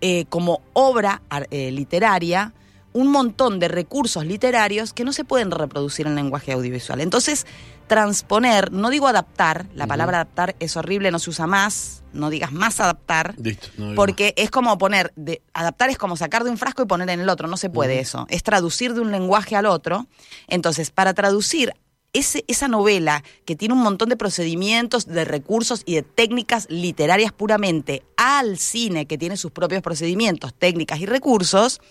eh, 0.00 0.26
como 0.28 0.60
obra 0.72 1.22
eh, 1.50 1.70
literaria 1.72 2.52
un 2.92 3.10
montón 3.10 3.58
de 3.58 3.68
recursos 3.68 4.26
literarios 4.26 4.92
que 4.92 5.04
no 5.04 5.12
se 5.12 5.24
pueden 5.24 5.50
reproducir 5.50 6.06
en 6.06 6.14
lenguaje 6.14 6.52
audiovisual. 6.52 7.00
Entonces, 7.00 7.46
transponer, 7.92 8.72
no 8.72 8.88
digo 8.88 9.06
adaptar, 9.06 9.66
la 9.74 9.86
palabra 9.86 10.16
adaptar 10.16 10.56
es 10.60 10.78
horrible, 10.78 11.10
no 11.10 11.18
se 11.18 11.28
usa 11.28 11.46
más, 11.46 12.02
no 12.14 12.30
digas 12.30 12.50
más 12.50 12.80
adaptar, 12.80 13.34
Listo. 13.36 13.68
no 13.76 13.94
porque 13.94 14.32
es 14.38 14.50
como 14.50 14.78
poner, 14.78 15.12
de, 15.14 15.42
adaptar 15.52 15.90
es 15.90 15.98
como 15.98 16.16
sacar 16.16 16.42
de 16.42 16.48
un 16.48 16.56
frasco 16.56 16.82
y 16.82 16.86
poner 16.86 17.10
en 17.10 17.20
el 17.20 17.28
otro, 17.28 17.48
no 17.48 17.58
se 17.58 17.68
puede 17.68 18.00
eso, 18.00 18.26
es 18.30 18.42
traducir 18.42 18.94
de 18.94 19.02
un 19.02 19.12
lenguaje 19.12 19.56
al 19.56 19.66
otro. 19.66 20.06
Entonces, 20.48 20.90
para 20.90 21.12
traducir 21.12 21.74
ese, 22.14 22.46
esa 22.48 22.66
novela 22.66 23.22
que 23.44 23.56
tiene 23.56 23.74
un 23.74 23.82
montón 23.82 24.08
de 24.08 24.16
procedimientos, 24.16 25.04
de 25.04 25.26
recursos 25.26 25.82
y 25.84 25.96
de 25.96 26.02
técnicas 26.02 26.68
literarias 26.70 27.30
puramente 27.32 28.04
al 28.16 28.56
cine 28.56 29.04
que 29.04 29.18
tiene 29.18 29.36
sus 29.36 29.50
propios 29.50 29.82
procedimientos, 29.82 30.54
técnicas 30.54 30.98
y 30.98 31.04
recursos, 31.04 31.82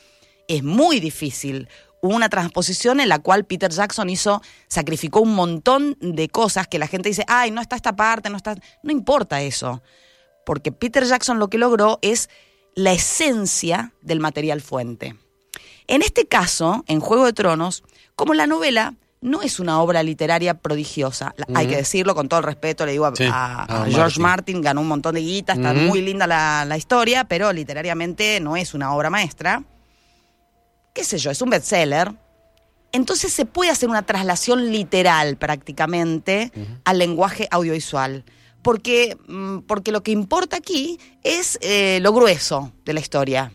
es 0.47 0.63
muy 0.63 0.99
difícil. 0.99 1.69
Hubo 2.01 2.15
una 2.15 2.29
transposición 2.29 2.99
en 2.99 3.09
la 3.09 3.19
cual 3.19 3.45
Peter 3.45 3.69
Jackson 3.71 4.09
hizo, 4.09 4.41
sacrificó 4.67 5.21
un 5.21 5.35
montón 5.35 5.97
de 6.01 6.29
cosas 6.29 6.67
que 6.67 6.79
la 6.79 6.87
gente 6.87 7.09
dice, 7.09 7.23
ay, 7.27 7.51
no 7.51 7.61
está 7.61 7.75
esta 7.75 7.95
parte, 7.95 8.29
no 8.29 8.37
está. 8.37 8.55
No 8.83 8.91
importa 8.91 9.41
eso. 9.41 9.83
Porque 10.45 10.71
Peter 10.71 11.05
Jackson 11.05 11.37
lo 11.37 11.49
que 11.49 11.59
logró 11.59 11.99
es 12.01 12.29
la 12.73 12.91
esencia 12.91 13.93
del 14.01 14.19
material 14.19 14.61
fuente. 14.61 15.15
En 15.87 16.01
este 16.01 16.25
caso, 16.25 16.83
en 16.87 16.99
Juego 17.01 17.25
de 17.25 17.33
Tronos, 17.33 17.83
como 18.15 18.33
la 18.33 18.47
novela 18.47 18.95
no 19.19 19.43
es 19.43 19.59
una 19.59 19.79
obra 19.81 20.01
literaria 20.01 20.55
prodigiosa, 20.55 21.35
hay 21.53 21.67
que 21.67 21.75
decirlo 21.75 22.15
con 22.15 22.27
todo 22.27 22.39
el 22.39 22.45
respeto, 22.45 22.87
le 22.87 22.93
digo 22.93 23.05
a, 23.05 23.15
Sí, 23.15 23.25
a- 23.25 23.63
a 23.63 23.83
a 23.83 23.85
George 23.85 24.19
Martin. 24.19 24.21
Martin, 24.23 24.61
ganó 24.61 24.81
un 24.81 24.87
montón 24.87 25.13
de 25.13 25.21
guita, 25.21 25.53
está 25.53 25.73
muy 25.73 26.01
linda 26.01 26.25
la, 26.25 26.65
la 26.65 26.77
historia, 26.77 27.25
pero 27.25 27.53
literariamente 27.53 28.39
no 28.39 28.55
es 28.55 28.73
una 28.73 28.95
obra 28.95 29.11
maestra. 29.11 29.63
Qué 30.93 31.03
sé 31.03 31.17
yo, 31.17 31.31
es 31.31 31.41
un 31.41 31.49
bestseller. 31.49 32.13
Entonces 32.91 33.31
se 33.31 33.45
puede 33.45 33.71
hacer 33.71 33.89
una 33.89 34.01
traslación 34.01 34.71
literal 34.71 35.37
prácticamente 35.37 36.51
al 36.83 36.97
lenguaje 36.97 37.47
audiovisual. 37.51 38.25
Porque, 38.61 39.17
mm, 39.27 39.59
porque 39.59 39.91
lo 39.91 40.03
que 40.03 40.11
importa 40.11 40.57
aquí 40.57 40.99
es 41.23 41.57
eh, 41.61 41.99
lo 42.01 42.13
grueso 42.13 42.71
de 42.85 42.93
la 42.93 42.99
historia. 42.99 43.51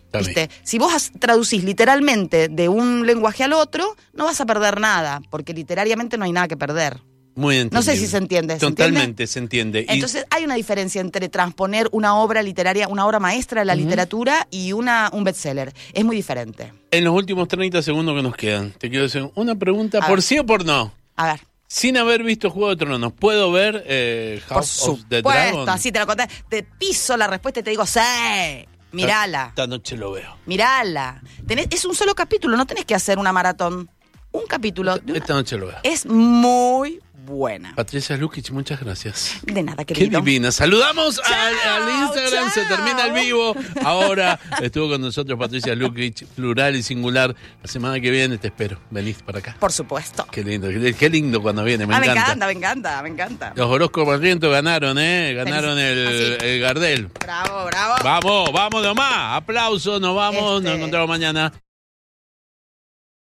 Si 0.65 0.79
vos 0.79 1.13
traducís 1.21 1.63
literalmente 1.63 2.49
de 2.49 2.69
un 2.69 3.07
lenguaje 3.07 3.45
al 3.45 3.53
otro, 3.53 3.95
no 4.15 4.25
vas 4.25 4.41
a 4.41 4.47
perder 4.47 4.81
nada, 4.81 5.21
porque 5.31 5.53
literariamente 5.53 6.19
no 6.19 6.25
hay 6.25 6.33
nada 6.33 6.49
que 6.49 6.57
perder. 6.57 7.01
Muy 7.37 7.57
entendible. 7.59 7.79
No 7.79 7.83
sé 7.83 7.97
si 7.97 8.07
se 8.07 8.17
entiende. 8.17 8.55
¿se 8.55 8.61
Totalmente 8.61 9.01
entiende? 9.25 9.27
se 9.29 9.39
entiende. 9.39 9.81
Y- 9.89 9.93
Entonces 9.93 10.25
hay 10.31 10.45
una 10.45 10.55
diferencia 10.57 11.01
entre 11.01 11.29
transponer 11.29 11.89
una 11.93 12.17
obra 12.17 12.43
literaria, 12.43 12.89
una 12.89 13.07
obra 13.07 13.21
maestra 13.21 13.61
de 13.61 13.67
la 13.67 13.75
literatura 13.77 14.49
y 14.51 14.73
una, 14.73 15.11
un 15.13 15.23
bestseller. 15.23 15.73
Es 15.93 16.05
muy 16.05 16.17
diferente. 16.17 16.73
en 16.91 17.05
los 17.05 17.15
últimos 17.15 17.47
30 17.47 17.83
segundos 17.83 18.17
que 18.17 18.23
nos 18.23 18.35
quedan, 18.37 18.73
te 18.73 18.89
quiero 18.91 19.05
hacer 19.05 19.31
una 19.35 19.55
pregunta, 19.55 19.99
A 19.99 20.07
por 20.09 20.17
ver. 20.17 20.23
sí 20.23 20.39
o 20.39 20.47
por 20.47 20.65
no. 20.65 20.93
A 21.17 21.27
ver. 21.27 21.41
Sin 21.69 21.97
haber 21.99 22.23
visto 22.23 22.49
Juego 22.51 22.71
de 22.71 22.77
Tronos, 22.77 23.13
¿puedo 23.13 23.51
ver 23.53 23.83
eh, 23.87 24.41
Por 24.49 24.55
House 24.59 24.83
of 24.89 25.01
the 25.09 25.21
Dragon? 25.21 25.69
así 25.69 25.91
te 25.93 25.99
lo 25.99 26.07
conté. 26.07 26.27
Te 26.49 26.63
piso 26.63 27.17
la 27.17 27.27
respuesta 27.27 27.61
y 27.61 27.63
te 27.65 27.71
digo, 27.71 27.85
sí, 27.85 28.01
mirala, 28.93 29.47
Esta 29.49 29.67
noche 29.67 29.97
lo 29.97 30.13
veo. 30.13 30.37
mirala. 30.47 31.21
Tenés- 31.47 31.67
es 31.75 31.85
un 31.85 31.95
solo 31.95 32.15
capítulo, 32.15 32.57
no 32.57 32.67
tenés 32.67 32.85
que 32.85 32.95
hacer 32.95 33.19
una 33.19 33.33
maratón. 33.33 33.91
Un 34.33 34.47
capítulo. 34.49 34.95
una- 35.05 35.19
Esta 35.19 35.35
noche 35.35 35.57
lo 35.59 35.67
veo. 35.67 35.77
es 35.83 36.07
muy 36.07 37.01
buena. 37.27 37.75
Patricia 37.75 38.17
Lukic, 38.17 38.51
muchas 38.53 38.81
gracias. 38.81 39.39
De 39.43 39.63
nada, 39.63 39.85
Qué 39.85 39.93
querido. 39.95 40.21
divina. 40.21 40.51
Saludamos 40.53 41.19
al, 41.19 41.91
Instagram, 42.05 42.51
se 42.51 42.61
chao. 42.67 42.77
termina 42.77 43.07
el 43.07 43.13
vivo. 43.13 43.55
Ahora 43.85 44.39
estuvo 44.63 44.89
con 44.89 45.01
nosotros 45.03 45.39
Patricia 45.39 45.75
Lukic, 45.75 46.25
plural 46.29 46.77
y 46.77 46.83
singular. 46.83 47.35
La 47.63 47.69
semana 47.69 48.01
que 48.01 48.11
viene 48.11 48.39
te 48.39 48.47
espero. 48.49 48.79
Venís 48.91 49.23
para 49.23 49.41
acá. 49.41 49.57
Por 49.61 49.73
supuesto. 49.73 50.27
Qué 50.31 50.43
lindo, 50.43 50.69
qué, 50.69 50.95
qué 50.95 51.11
lindo 51.11 51.43
cuando 51.43 51.63
viene, 51.65 51.87
me 51.87 51.95
ah, 51.95 52.01
me 52.01 52.07
encanta. 52.07 52.23
encanta, 52.23 52.47
me 52.47 52.53
encanta, 52.53 53.03
me 53.03 53.09
encanta. 53.09 53.53
Los 53.57 53.67
Orozco 53.69 54.05
Barrientos 54.07 54.51
ganaron, 54.51 54.97
¿eh? 54.99 55.35
Ganaron 55.35 55.79
el, 55.79 56.39
el 56.41 56.61
Gardel. 56.61 57.09
Bravo, 57.21 57.67
bravo. 57.67 57.95
Vamos, 58.03 58.53
vamos 58.53 58.83
nomás. 58.83 59.37
Aplausos, 59.37 60.01
nos 60.01 60.15
vamos. 60.15 60.63
Nos 60.63 60.65
Este- 60.65 60.77
encontramos 60.77 61.09
mañana. 61.09 61.53